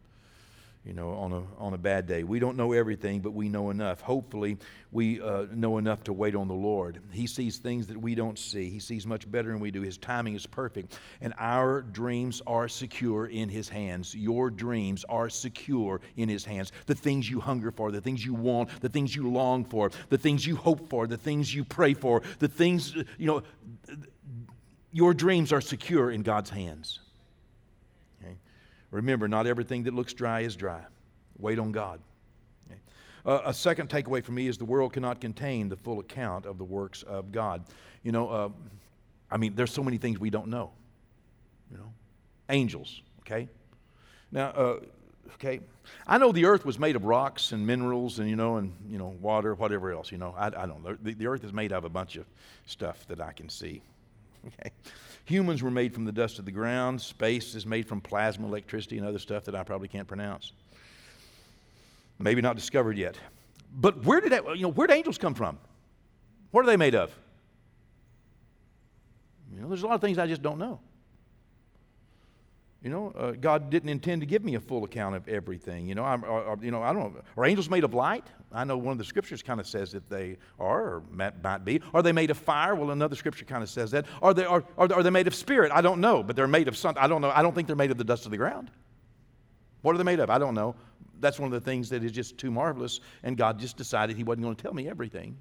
you 0.90 0.96
know, 0.96 1.12
on 1.12 1.32
a, 1.32 1.44
on 1.60 1.76
a 1.76 1.78
bad 1.78 2.08
day. 2.08 2.24
We 2.24 2.40
don't 2.40 2.58
know 2.58 2.72
everything, 2.72 3.20
but 3.20 3.32
we 3.32 3.48
know 3.48 3.70
enough. 3.70 4.02
Hopefully, 4.02 4.58
we 4.92 5.22
uh, 5.22 5.46
know 5.54 5.78
enough 5.78 6.04
to 6.06 6.14
wait 6.14 6.34
on 6.34 6.48
the 6.48 6.56
Lord. 6.56 7.00
He 7.12 7.28
sees 7.28 7.60
things 7.60 7.86
that 7.88 7.98
we 8.02 8.16
don't 8.16 8.40
see, 8.40 8.72
He 8.72 8.80
sees 8.80 9.06
much 9.06 9.30
better 9.30 9.52
than 9.52 9.60
we 9.60 9.70
do. 9.70 9.84
His 9.84 10.00
timing 10.00 10.34
is 10.34 10.48
perfect, 10.48 10.98
and 11.22 11.32
our 11.38 11.84
dreams 11.84 12.42
are 12.48 12.68
secure 12.68 13.28
in 13.28 13.50
His 13.50 13.70
hands. 13.70 14.16
Your 14.16 14.50
dreams 14.50 15.06
are 15.10 15.30
secure 15.30 16.02
in 16.18 16.28
His 16.28 16.44
hands. 16.44 16.72
The 16.88 16.96
things 16.96 17.30
you 17.30 17.40
hunger 17.40 17.70
for, 17.70 17.92
the 17.92 18.02
things 18.02 18.26
you 18.26 18.34
want, 18.34 18.82
the 18.82 18.90
things 18.90 19.16
you 19.16 19.30
long 19.30 19.66
for, 19.66 19.92
the 20.10 20.18
things 20.18 20.48
you 20.48 20.56
hope 20.56 20.90
for, 20.90 21.06
the 21.06 21.18
things 21.18 21.54
you 21.54 21.66
pray 21.66 21.94
for, 21.94 22.24
the 22.40 22.48
things, 22.48 22.96
you 22.96 23.28
know, 23.28 23.44
your 24.92 25.14
dreams 25.14 25.54
are 25.54 25.62
secure 25.62 26.10
in 26.10 26.24
God's 26.24 26.50
hands. 26.50 27.00
Remember, 28.92 29.28
not 29.28 29.46
everything 29.48 29.84
that 29.84 29.94
looks 29.94 30.14
dry 30.14 30.42
is 30.42 30.56
dry. 30.56 30.82
Wait 31.38 31.60
on 31.60 31.72
God. 31.72 32.00
Uh, 33.26 33.42
a 33.46 33.54
second 33.54 33.90
takeaway 33.90 34.24
for 34.24 34.32
me 34.32 34.48
is 34.48 34.58
the 34.58 34.66
world 34.66 34.94
cannot 34.94 35.20
contain 35.20 35.70
the 35.70 35.76
full 35.76 36.00
account 36.00 36.46
of 36.46 36.58
the 36.58 36.64
works 36.64 37.04
of 37.04 37.32
God. 37.32 37.64
You 38.02 38.12
know, 38.12 38.30
uh, 38.30 38.50
I 39.30 39.38
mean, 39.38 39.56
there's 39.56 39.72
so 39.72 39.84
many 39.84 39.98
things 39.98 40.20
we 40.20 40.30
don't 40.30 40.48
know. 40.48 40.72
You 41.72 41.78
know, 41.78 41.94
angels. 42.50 43.02
Okay. 43.22 43.48
Now, 44.32 44.48
uh, 44.50 44.80
okay, 45.36 45.60
I 46.08 46.18
know 46.18 46.32
the 46.32 46.46
earth 46.46 46.66
was 46.66 46.80
made 46.80 46.96
of 46.96 47.04
rocks 47.04 47.52
and 47.52 47.66
minerals 47.66 48.20
and 48.20 48.30
you 48.30 48.36
know 48.36 48.58
and 48.58 48.74
you 48.90 48.98
know 48.98 49.16
water, 49.22 49.54
whatever 49.54 49.92
else. 49.92 50.12
You 50.12 50.18
know, 50.18 50.34
I, 50.38 50.48
I 50.48 50.66
don't 50.66 50.84
know. 50.84 50.98
The, 51.02 51.14
the 51.14 51.28
earth 51.28 51.44
is 51.44 51.54
made 51.54 51.72
of 51.72 51.84
a 51.84 51.90
bunch 51.90 52.16
of 52.16 52.26
stuff 52.66 53.06
that 53.08 53.20
I 53.22 53.34
can 53.34 53.50
see. 53.50 53.82
Okay. 54.48 54.72
Humans 55.26 55.62
were 55.62 55.72
made 55.72 55.94
from 55.94 56.06
the 56.06 56.12
dust 56.12 56.40
of 56.40 56.46
the 56.46 56.52
ground. 56.52 57.00
Space 57.02 57.54
is 57.54 57.66
made 57.66 57.88
from 57.88 58.02
plasma 58.02 58.48
electricity 58.48 58.98
and 58.98 59.06
other 59.06 59.20
stuff 59.20 59.46
that 59.46 59.56
I 59.56 59.64
probably 59.64 59.88
can't 59.88 60.08
pronounce. 60.08 60.54
Maybe 62.18 62.42
not 62.42 62.56
discovered 62.56 62.98
yet. 62.98 63.18
But 63.76 64.04
where 64.04 64.20
did 64.20 64.32
that, 64.32 64.46
you 64.56 64.64
know, 64.64 64.72
where 64.72 64.88
did 64.88 64.96
angels 64.96 65.18
come 65.18 65.36
from? 65.36 65.58
What 66.52 66.64
are 66.64 66.68
they 66.68 66.78
made 66.78 66.96
of? 66.96 67.16
You 69.54 69.62
know, 69.62 69.68
there's 69.68 69.84
a 69.84 69.88
lot 69.88 69.96
of 69.96 70.02
things 70.02 70.18
I 70.18 70.28
just 70.28 70.42
don't 70.42 70.58
know. 70.58 70.80
You 72.82 72.90
know, 72.90 73.12
uh, 73.18 73.32
God 73.32 73.70
didn't 73.70 73.90
intend 73.90 74.22
to 74.22 74.26
give 74.26 74.44
me 74.46 74.56
a 74.56 74.60
full 74.60 74.86
account 74.86 75.14
of 75.14 75.28
everything. 75.28 75.86
You 75.86 75.96
know, 75.96 76.06
I'm, 76.06 76.24
or, 76.24 76.42
or, 76.42 76.58
you 76.62 76.72
know, 76.72 76.82
I 76.82 76.94
don't. 76.94 77.14
Are 77.36 77.46
angels 77.46 77.70
made 77.70 77.84
of 77.84 77.94
light? 77.94 78.26
I 78.54 78.64
know 78.64 78.78
one 78.78 78.94
of 78.94 78.98
the 78.98 79.04
scriptures 79.04 79.44
kind 79.44 79.60
of 79.60 79.68
says 79.68 79.92
that 79.92 80.10
they 80.10 80.38
are, 80.60 80.96
or 80.96 81.04
might 81.12 81.66
be. 81.66 81.82
Are 81.94 82.02
they 82.02 82.14
made 82.14 82.32
of 82.32 82.38
fire? 82.38 82.76
Well, 82.76 82.92
another 82.92 83.18
scripture 83.18 83.44
kind 83.44 83.64
of 83.64 83.70
says 83.70 83.92
that. 83.92 84.06
Are 84.22 84.34
they, 84.34 84.46
are, 84.46 84.64
are, 84.78 84.94
are 84.94 85.04
they 85.04 85.10
made 85.10 85.28
of 85.28 85.36
spirit? 85.36 85.74
I 85.74 85.82
don't 85.82 86.00
know, 86.00 86.24
but 86.24 86.38
they're 86.38 86.48
made 86.48 86.70
of 86.70 86.78
something. 86.78 87.04
I 87.04 87.08
don't 87.08 87.22
know. 87.22 87.32
I 87.32 87.42
don't 87.42 87.54
think 87.54 87.68
they're 87.68 87.76
made 87.76 87.92
of 87.92 87.98
the 87.98 88.06
dust 88.06 88.24
of 88.24 88.32
the 88.32 88.38
ground. 88.38 88.72
What 89.82 89.94
are 89.94 89.98
they 89.98 90.06
made 90.06 90.22
of? 90.22 90.30
I 90.30 90.38
don't 90.38 90.56
know. 90.56 90.76
That's 91.20 91.38
one 91.38 91.48
of 91.48 91.62
the 91.62 91.70
things 91.70 91.90
that 91.90 92.02
is 92.02 92.14
just 92.14 92.38
too 92.38 92.50
marvelous, 92.50 93.02
and 93.24 93.36
God 93.36 93.60
just 93.60 93.76
decided 93.76 94.16
He 94.16 94.24
wasn't 94.24 94.44
going 94.44 94.56
to 94.56 94.64
tell 94.64 94.74
me 94.74 94.88
everything. 94.88 95.38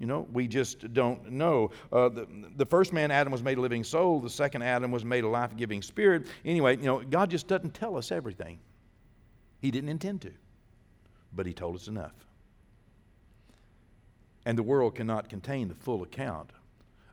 You 0.00 0.06
know, 0.06 0.26
we 0.32 0.48
just 0.48 0.94
don't 0.94 1.30
know. 1.30 1.70
Uh, 1.92 2.08
the, 2.08 2.26
the 2.56 2.64
first 2.64 2.94
man, 2.94 3.10
Adam, 3.10 3.30
was 3.30 3.42
made 3.42 3.58
a 3.58 3.60
living 3.60 3.84
soul. 3.84 4.18
The 4.18 4.30
second 4.30 4.62
Adam 4.62 4.90
was 4.90 5.04
made 5.04 5.24
a 5.24 5.28
life 5.28 5.54
giving 5.54 5.82
spirit. 5.82 6.26
Anyway, 6.42 6.78
you 6.78 6.84
know, 6.84 7.00
God 7.00 7.28
just 7.30 7.46
doesn't 7.46 7.74
tell 7.74 7.98
us 7.98 8.10
everything. 8.10 8.58
He 9.60 9.70
didn't 9.70 9.90
intend 9.90 10.22
to, 10.22 10.32
but 11.34 11.44
He 11.44 11.52
told 11.52 11.76
us 11.76 11.86
enough. 11.86 12.14
And 14.46 14.56
the 14.56 14.62
world 14.62 14.94
cannot 14.94 15.28
contain 15.28 15.68
the 15.68 15.74
full 15.74 16.02
account 16.02 16.50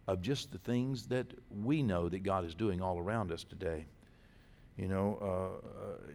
of 0.07 0.21
just 0.21 0.53
the 0.53 0.57
things 0.59 1.07
that 1.07 1.27
we 1.61 1.83
know 1.83 2.07
that 2.07 2.23
God 2.23 2.45
is 2.45 2.55
doing 2.55 2.81
all 2.81 2.97
around 2.97 3.33
us 3.33 3.43
today. 3.43 3.85
You 4.77 4.87
know, 4.87 5.17
uh, 5.21 5.67
uh, 5.67 6.11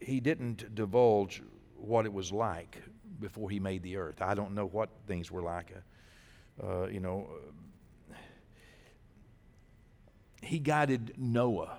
He 0.00 0.20
didn't 0.20 0.74
divulge 0.74 1.42
what 1.76 2.04
it 2.04 2.12
was 2.12 2.30
like 2.30 2.76
before 3.22 3.48
he 3.48 3.58
made 3.58 3.82
the 3.82 3.96
earth. 3.96 4.20
I 4.20 4.34
don't 4.34 4.54
know 4.54 4.66
what 4.66 4.90
things 5.06 5.30
were 5.30 5.42
like. 5.42 5.72
Uh, 6.62 6.66
uh 6.66 6.86
you 6.88 7.00
know, 7.00 7.30
uh, 8.10 8.14
he 10.42 10.58
guided 10.58 11.14
Noah 11.16 11.78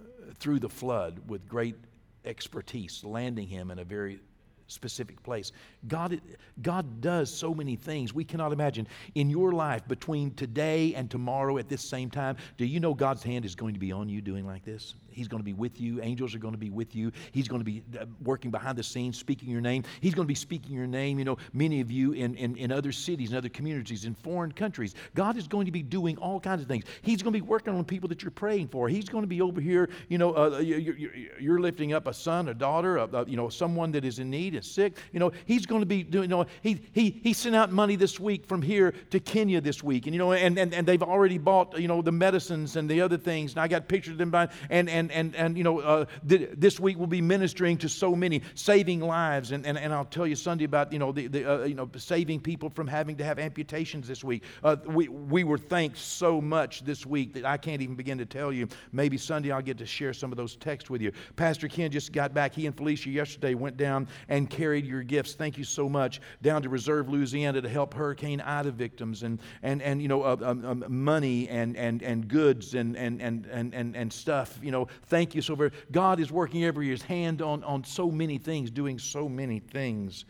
uh, 0.00 0.04
through 0.38 0.60
the 0.60 0.68
flood 0.68 1.28
with 1.28 1.46
great 1.46 1.76
expertise, 2.24 3.04
landing 3.04 3.48
him 3.48 3.70
in 3.70 3.78
a 3.78 3.84
very 3.84 4.20
specific 4.66 5.22
place. 5.22 5.52
God, 5.88 6.20
God 6.62 7.00
does 7.00 7.32
so 7.32 7.54
many 7.54 7.76
things 7.76 8.14
we 8.14 8.24
cannot 8.24 8.52
imagine. 8.52 8.86
In 9.14 9.30
your 9.30 9.52
life, 9.52 9.86
between 9.88 10.32
today 10.34 10.94
and 10.94 11.10
tomorrow 11.10 11.58
at 11.58 11.68
this 11.68 11.82
same 11.82 12.10
time, 12.10 12.36
do 12.56 12.64
you 12.64 12.80
know 12.80 12.94
God's 12.94 13.22
hand 13.22 13.44
is 13.44 13.54
going 13.54 13.74
to 13.74 13.80
be 13.80 13.92
on 13.92 14.08
you 14.08 14.20
doing 14.20 14.46
like 14.46 14.64
this? 14.64 14.94
He's 15.12 15.28
going 15.28 15.40
to 15.40 15.44
be 15.44 15.52
with 15.52 15.80
you. 15.80 16.00
Angels 16.02 16.34
are 16.34 16.38
going 16.38 16.54
to 16.54 16.58
be 16.58 16.70
with 16.70 16.94
you. 16.94 17.12
He's 17.32 17.48
going 17.48 17.60
to 17.60 17.64
be 17.64 17.82
uh, 17.98 18.06
working 18.22 18.50
behind 18.50 18.78
the 18.78 18.82
scenes, 18.82 19.18
speaking 19.18 19.50
your 19.50 19.60
name. 19.60 19.84
He's 20.00 20.14
going 20.14 20.24
to 20.24 20.28
be 20.28 20.34
speaking 20.34 20.74
your 20.74 20.86
name. 20.86 21.18
You 21.18 21.24
know, 21.24 21.36
many 21.52 21.80
of 21.80 21.90
you 21.90 22.12
in, 22.12 22.34
in, 22.36 22.56
in 22.56 22.72
other 22.72 22.92
cities, 22.92 23.32
in 23.32 23.36
other 23.36 23.48
communities, 23.48 24.04
in 24.04 24.14
foreign 24.14 24.52
countries. 24.52 24.94
God 25.14 25.36
is 25.36 25.46
going 25.46 25.66
to 25.66 25.72
be 25.72 25.82
doing 25.82 26.16
all 26.18 26.40
kinds 26.40 26.62
of 26.62 26.68
things. 26.68 26.84
He's 27.02 27.22
going 27.22 27.32
to 27.32 27.38
be 27.38 27.46
working 27.46 27.74
on 27.74 27.84
people 27.84 28.08
that 28.08 28.22
you're 28.22 28.30
praying 28.30 28.68
for. 28.68 28.88
He's 28.88 29.08
going 29.08 29.22
to 29.22 29.28
be 29.28 29.42
over 29.42 29.60
here, 29.60 29.90
you 30.08 30.18
know, 30.18 30.34
uh, 30.34 30.58
you're, 30.58 30.96
you're, 31.38 31.62
lifting 31.62 31.92
up 31.92 32.08
a 32.08 32.14
son, 32.14 32.48
a 32.48 32.54
daughter, 32.54 32.96
a, 32.96 33.04
a, 33.04 33.24
you 33.26 33.36
know, 33.36 33.48
someone 33.48 33.92
that 33.92 34.04
is 34.04 34.18
in 34.18 34.30
need, 34.30 34.51
is 34.54 34.66
sick. 34.66 34.98
You 35.12 35.20
know, 35.20 35.32
he's 35.46 35.66
going 35.66 35.82
to 35.82 35.86
be 35.86 36.02
doing, 36.02 36.24
you 36.24 36.36
know, 36.36 36.46
he, 36.62 36.82
he, 36.92 37.20
he 37.22 37.32
sent 37.32 37.54
out 37.54 37.72
money 37.72 37.96
this 37.96 38.18
week 38.18 38.46
from 38.46 38.62
here 38.62 38.94
to 39.10 39.20
Kenya 39.20 39.60
this 39.60 39.82
week. 39.82 40.06
And, 40.06 40.14
you 40.14 40.18
know, 40.18 40.32
and, 40.32 40.58
and, 40.58 40.74
and 40.74 40.86
they've 40.86 41.02
already 41.02 41.38
bought, 41.38 41.78
you 41.78 41.88
know, 41.88 42.02
the 42.02 42.12
medicines 42.12 42.76
and 42.76 42.88
the 42.88 43.00
other 43.00 43.16
things. 43.16 43.52
And 43.52 43.60
I 43.60 43.68
got 43.68 43.88
pictures 43.88 44.12
of 44.12 44.18
them 44.18 44.30
buying, 44.30 44.48
and, 44.70 44.88
and, 44.88 45.10
and, 45.12 45.34
and 45.36 45.56
you 45.56 45.64
know, 45.64 45.80
uh, 45.80 46.04
th- 46.28 46.50
this 46.56 46.78
week 46.80 46.98
we'll 46.98 47.06
be 47.06 47.22
ministering 47.22 47.78
to 47.78 47.88
so 47.88 48.14
many, 48.14 48.42
saving 48.54 49.00
lives. 49.00 49.52
And, 49.52 49.66
and, 49.66 49.78
and 49.78 49.92
I'll 49.92 50.04
tell 50.04 50.26
you 50.26 50.36
Sunday 50.36 50.64
about, 50.64 50.92
you 50.92 50.98
know, 50.98 51.12
the, 51.12 51.26
the 51.26 51.50
uh, 51.50 51.64
you 51.64 51.74
know, 51.74 51.88
saving 51.96 52.40
people 52.40 52.70
from 52.70 52.86
having 52.86 53.16
to 53.16 53.24
have 53.24 53.38
amputations 53.38 54.08
this 54.08 54.22
week. 54.24 54.42
Uh, 54.62 54.76
we, 54.86 55.08
we 55.08 55.44
were 55.44 55.58
thanked 55.58 55.98
so 55.98 56.40
much 56.40 56.84
this 56.84 57.06
week 57.06 57.34
that 57.34 57.44
I 57.44 57.56
can't 57.56 57.82
even 57.82 57.94
begin 57.94 58.18
to 58.18 58.26
tell 58.26 58.52
you. 58.52 58.68
Maybe 58.92 59.16
Sunday 59.16 59.50
I'll 59.50 59.62
get 59.62 59.78
to 59.78 59.86
share 59.86 60.12
some 60.12 60.32
of 60.32 60.36
those 60.36 60.56
texts 60.56 60.90
with 60.90 61.02
you. 61.02 61.12
Pastor 61.36 61.68
Ken 61.68 61.90
just 61.90 62.12
got 62.12 62.34
back. 62.34 62.54
He 62.54 62.66
and 62.66 62.76
Felicia 62.76 63.10
yesterday 63.10 63.54
went 63.54 63.76
down 63.76 64.08
and 64.28 64.41
carried 64.46 64.86
your 64.86 65.02
gifts. 65.02 65.34
Thank 65.34 65.58
you 65.58 65.64
so 65.64 65.88
much. 65.88 66.20
Down 66.42 66.62
to 66.62 66.68
Reserve, 66.68 67.08
Louisiana 67.08 67.60
to 67.60 67.68
help 67.68 67.94
Hurricane 67.94 68.40
Ida 68.40 68.70
victims 68.70 69.22
and, 69.22 69.40
and, 69.62 69.82
and 69.82 70.00
you 70.00 70.08
know, 70.08 70.22
uh, 70.22 70.36
um, 70.42 70.64
um, 70.64 70.84
money 70.88 71.48
and, 71.48 71.76
and, 71.76 72.02
and 72.02 72.28
goods 72.28 72.74
and, 72.74 72.96
and, 72.96 73.20
and, 73.20 73.46
and, 73.46 73.74
and, 73.74 73.96
and 73.96 74.12
stuff. 74.12 74.58
You 74.62 74.70
know, 74.70 74.88
thank 75.06 75.34
you 75.34 75.42
so 75.42 75.54
very 75.54 75.70
God 75.90 76.20
is 76.20 76.30
working 76.30 76.64
every 76.64 76.88
his 76.88 77.02
hand 77.02 77.42
on, 77.42 77.64
on 77.64 77.84
so 77.84 78.10
many 78.10 78.38
things, 78.38 78.70
doing 78.70 78.98
so 78.98 79.28
many 79.28 79.58
things. 79.58 80.24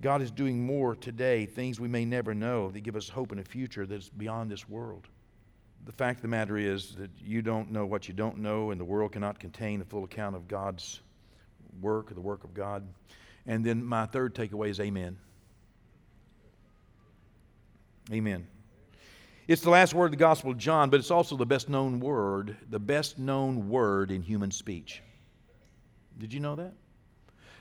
God 0.00 0.22
is 0.22 0.30
doing 0.30 0.64
more 0.64 0.94
today, 0.94 1.46
things 1.46 1.80
we 1.80 1.88
may 1.88 2.04
never 2.04 2.34
know 2.34 2.70
that 2.70 2.80
give 2.80 2.96
us 2.96 3.08
hope 3.08 3.32
in 3.32 3.38
a 3.38 3.44
future 3.44 3.86
that's 3.86 4.08
beyond 4.08 4.50
this 4.50 4.68
world. 4.68 5.08
The 5.86 5.92
fact 5.92 6.18
of 6.18 6.22
the 6.22 6.28
matter 6.28 6.56
is 6.56 6.94
that 6.96 7.10
you 7.22 7.42
don't 7.42 7.70
know 7.70 7.86
what 7.86 8.08
you 8.08 8.14
don't 8.14 8.38
know, 8.38 8.70
and 8.70 8.80
the 8.80 8.84
world 8.84 9.12
cannot 9.12 9.38
contain 9.38 9.80
a 9.80 9.84
full 9.84 10.04
account 10.04 10.34
of 10.34 10.48
God's 10.48 11.00
work 11.80 12.10
or 12.10 12.14
the 12.14 12.20
work 12.20 12.44
of 12.44 12.54
God. 12.54 12.86
And 13.46 13.64
then 13.64 13.84
my 13.84 14.06
third 14.06 14.34
takeaway 14.34 14.70
is 14.70 14.80
amen. 14.80 15.18
Amen. 18.12 18.46
It's 19.46 19.62
the 19.62 19.70
last 19.70 19.92
word 19.92 20.06
of 20.06 20.10
the 20.12 20.16
Gospel 20.16 20.52
of 20.52 20.58
John, 20.58 20.88
but 20.88 21.00
it's 21.00 21.10
also 21.10 21.36
the 21.36 21.46
best 21.46 21.68
known 21.68 22.00
word, 22.00 22.56
the 22.70 22.78
best 22.78 23.18
known 23.18 23.68
word 23.68 24.10
in 24.10 24.22
human 24.22 24.50
speech. 24.50 25.02
Did 26.18 26.32
you 26.32 26.40
know 26.40 26.56
that? 26.56 26.72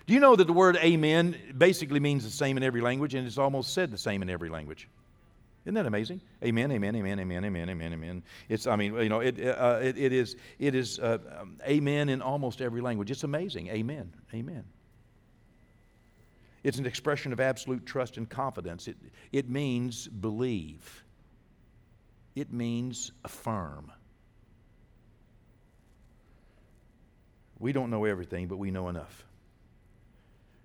Do 0.05 0.13
you 0.13 0.19
know 0.19 0.35
that 0.35 0.47
the 0.47 0.53
word 0.53 0.77
amen 0.77 1.37
basically 1.57 1.99
means 1.99 2.23
the 2.23 2.29
same 2.29 2.57
in 2.57 2.63
every 2.63 2.81
language 2.81 3.15
and 3.15 3.25
it's 3.25 3.37
almost 3.37 3.73
said 3.73 3.91
the 3.91 3.97
same 3.97 4.21
in 4.21 4.29
every 4.29 4.49
language? 4.49 4.89
Isn't 5.65 5.75
that 5.75 5.85
amazing? 5.85 6.19
Amen, 6.43 6.71
amen, 6.73 6.95
amen, 6.95 7.19
amen, 7.19 7.45
amen, 7.45 7.69
amen, 7.69 7.93
amen. 7.93 8.23
It's, 8.49 8.67
I 8.67 8.75
mean, 8.75 8.95
you 8.95 9.07
know, 9.07 9.21
it, 9.21 9.39
uh, 9.39 9.79
it, 9.81 9.97
it 9.97 10.11
is, 10.11 10.35
it 10.59 10.75
is 10.75 10.99
uh, 10.99 11.19
um, 11.39 11.57
amen 11.65 12.09
in 12.09 12.21
almost 12.21 12.61
every 12.61 12.81
language. 12.81 13.11
It's 13.11 13.23
amazing. 13.23 13.69
Amen, 13.69 14.13
amen. 14.33 14.65
It's 16.63 16.77
an 16.77 16.85
expression 16.85 17.33
of 17.33 17.39
absolute 17.39 17.85
trust 17.85 18.17
and 18.17 18.29
confidence. 18.29 18.87
It, 18.87 18.97
it 19.31 19.49
means 19.49 20.07
believe, 20.07 21.03
it 22.35 22.51
means 22.51 23.11
affirm. 23.23 23.91
We 27.59 27.71
don't 27.71 27.89
know 27.89 28.05
everything, 28.05 28.47
but 28.47 28.57
we 28.57 28.71
know 28.71 28.89
enough. 28.89 29.25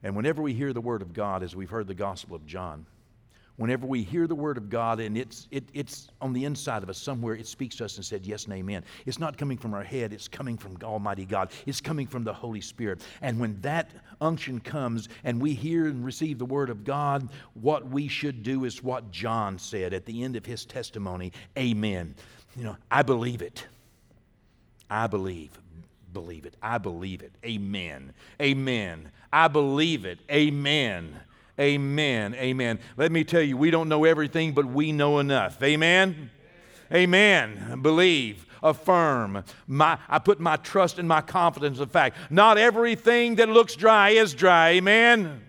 And 0.02 0.16
whenever 0.16 0.42
we 0.42 0.52
hear 0.52 0.72
the 0.72 0.80
Word 0.80 1.02
of 1.02 1.12
God, 1.12 1.42
as 1.42 1.54
we've 1.54 1.70
heard 1.70 1.86
the 1.86 1.94
Gospel 1.94 2.36
of 2.36 2.46
John, 2.46 2.86
whenever 3.58 3.86
we 3.86 4.02
hear 4.02 4.26
the 4.26 4.34
word 4.34 4.56
of 4.56 4.70
God 4.70 5.00
and 5.00 5.18
it's, 5.18 5.46
it, 5.50 5.64
it's 5.74 6.08
on 6.20 6.32
the 6.32 6.44
inside 6.44 6.82
of 6.82 6.88
us 6.88 6.96
somewhere, 6.96 7.34
it 7.34 7.46
speaks 7.46 7.76
to 7.76 7.84
us 7.84 7.96
and 7.96 8.04
said, 8.04 8.24
Yes 8.24 8.44
and 8.44 8.54
amen. 8.54 8.82
It's 9.04 9.18
not 9.18 9.36
coming 9.36 9.58
from 9.58 9.74
our 9.74 9.82
head, 9.82 10.12
it's 10.12 10.28
coming 10.28 10.56
from 10.56 10.78
Almighty 10.82 11.26
God. 11.26 11.50
It's 11.66 11.80
coming 11.80 12.06
from 12.06 12.24
the 12.24 12.32
Holy 12.32 12.60
Spirit. 12.62 13.02
And 13.20 13.38
when 13.38 13.60
that 13.60 13.90
unction 14.20 14.60
comes 14.60 15.08
and 15.24 15.40
we 15.40 15.52
hear 15.52 15.86
and 15.86 16.04
receive 16.04 16.38
the 16.38 16.46
word 16.46 16.70
of 16.70 16.84
God, 16.84 17.28
what 17.54 17.86
we 17.88 18.08
should 18.08 18.42
do 18.42 18.64
is 18.64 18.82
what 18.82 19.10
John 19.10 19.58
said 19.58 19.92
at 19.92 20.06
the 20.06 20.22
end 20.22 20.36
of 20.36 20.46
his 20.46 20.64
testimony 20.64 21.32
Amen. 21.58 22.14
You 22.56 22.64
know, 22.64 22.76
I 22.90 23.02
believe 23.02 23.42
it. 23.42 23.66
I 24.88 25.06
believe. 25.06 25.50
Believe 26.12 26.46
it. 26.46 26.54
I 26.62 26.78
believe 26.78 27.22
it. 27.22 27.32
Amen. 27.44 28.12
Amen. 28.40 29.10
I 29.32 29.48
believe 29.48 30.04
it. 30.04 30.18
Amen. 30.30 31.20
Amen. 31.58 32.34
Amen. 32.34 32.78
Let 32.96 33.10
me 33.10 33.24
tell 33.24 33.42
you, 33.42 33.56
we 33.56 33.70
don't 33.70 33.88
know 33.88 34.04
everything, 34.04 34.52
but 34.52 34.66
we 34.66 34.92
know 34.92 35.18
enough. 35.18 35.62
Amen. 35.62 36.30
Amen. 36.92 37.80
Believe 37.82 38.46
affirm. 38.62 39.44
My, 39.66 39.98
I 40.08 40.18
put 40.18 40.40
my 40.40 40.56
trust 40.56 40.98
and 40.98 41.08
my 41.08 41.20
confidence 41.20 41.78
in 41.78 41.88
fact. 41.88 42.16
Not 42.30 42.58
everything 42.58 43.36
that 43.36 43.48
looks 43.48 43.74
dry 43.76 44.10
is 44.10 44.34
dry. 44.34 44.70
Amen. 44.70 45.42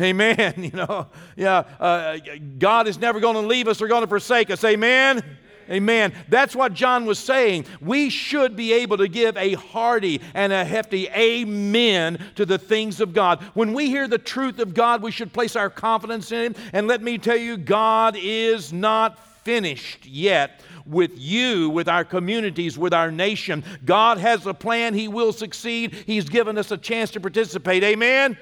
Amen. 0.00 0.54
You 0.58 0.70
know, 0.70 1.06
yeah. 1.36 1.58
Uh, 1.80 2.18
God 2.58 2.88
is 2.88 2.98
never 2.98 3.20
going 3.20 3.34
to 3.34 3.40
leave 3.40 3.68
us 3.68 3.82
or 3.82 3.88
going 3.88 4.02
to 4.02 4.08
forsake 4.08 4.50
us. 4.50 4.62
Amen. 4.64 5.18
Amen. 5.18 5.36
That's 5.68 6.56
what 6.56 6.74
John 6.74 7.06
was 7.06 7.18
saying. 7.18 7.66
We 7.80 8.10
should 8.10 8.56
be 8.56 8.72
able 8.72 8.96
to 8.98 9.08
give 9.08 9.36
a 9.36 9.54
hearty 9.54 10.20
and 10.34 10.52
a 10.52 10.64
hefty 10.64 11.08
amen 11.08 12.18
to 12.36 12.46
the 12.46 12.58
things 12.58 13.00
of 13.00 13.12
God. 13.12 13.42
When 13.54 13.74
we 13.74 13.86
hear 13.86 14.08
the 14.08 14.18
truth 14.18 14.58
of 14.58 14.74
God, 14.74 15.02
we 15.02 15.10
should 15.10 15.32
place 15.32 15.56
our 15.56 15.70
confidence 15.70 16.32
in 16.32 16.54
Him. 16.54 16.54
And 16.72 16.86
let 16.86 17.02
me 17.02 17.18
tell 17.18 17.36
you, 17.36 17.56
God 17.56 18.16
is 18.18 18.72
not 18.72 19.18
finished 19.44 20.06
yet 20.06 20.60
with 20.86 21.18
you, 21.18 21.70
with 21.70 21.88
our 21.88 22.04
communities, 22.04 22.78
with 22.78 22.94
our 22.94 23.10
nation. 23.10 23.62
God 23.84 24.18
has 24.18 24.46
a 24.46 24.54
plan. 24.54 24.94
He 24.94 25.08
will 25.08 25.32
succeed. 25.32 25.92
He's 26.06 26.28
given 26.28 26.56
us 26.58 26.70
a 26.70 26.78
chance 26.78 27.10
to 27.12 27.20
participate. 27.20 27.84
Amen? 27.84 28.36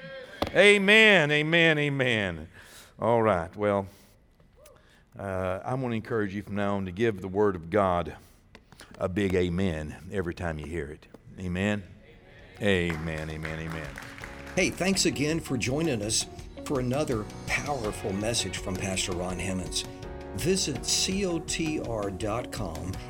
Amen. 0.55 1.31
Amen. 1.31 1.77
Amen. 1.77 2.47
All 2.99 3.21
right. 3.21 3.53
Well, 3.55 3.87
uh, 5.19 5.59
I 5.63 5.73
want 5.73 5.91
to 5.91 5.95
encourage 5.95 6.33
you 6.33 6.43
from 6.43 6.55
now 6.55 6.75
on 6.75 6.85
to 6.85 6.91
give 6.91 7.21
the 7.21 7.27
Word 7.27 7.55
of 7.55 7.69
God 7.69 8.15
a 8.99 9.09
big 9.09 9.35
amen 9.35 9.95
every 10.11 10.33
time 10.33 10.59
you 10.59 10.65
hear 10.65 10.87
it. 10.87 11.07
Amen. 11.39 11.83
Amen. 12.61 13.29
Amen. 13.29 13.59
Amen. 13.59 13.87
Hey, 14.55 14.69
thanks 14.69 15.05
again 15.05 15.39
for 15.39 15.57
joining 15.57 16.01
us 16.01 16.25
for 16.65 16.79
another 16.79 17.25
powerful 17.45 18.11
message 18.13 18.57
from 18.57 18.75
Pastor 18.75 19.11
Ron 19.13 19.37
Hemmons. 19.39 19.85
Visit 20.35 20.81
cotr.com 20.83 21.31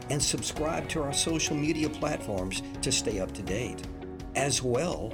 and 0.10 0.22
subscribe 0.22 0.88
to 0.90 1.02
our 1.02 1.14
social 1.14 1.56
media 1.56 1.90
platforms 1.90 2.62
to 2.82 2.92
stay 2.92 3.20
up 3.20 3.34
to 3.34 3.42
date. 3.42 3.82
As 4.36 4.62
well, 4.62 5.14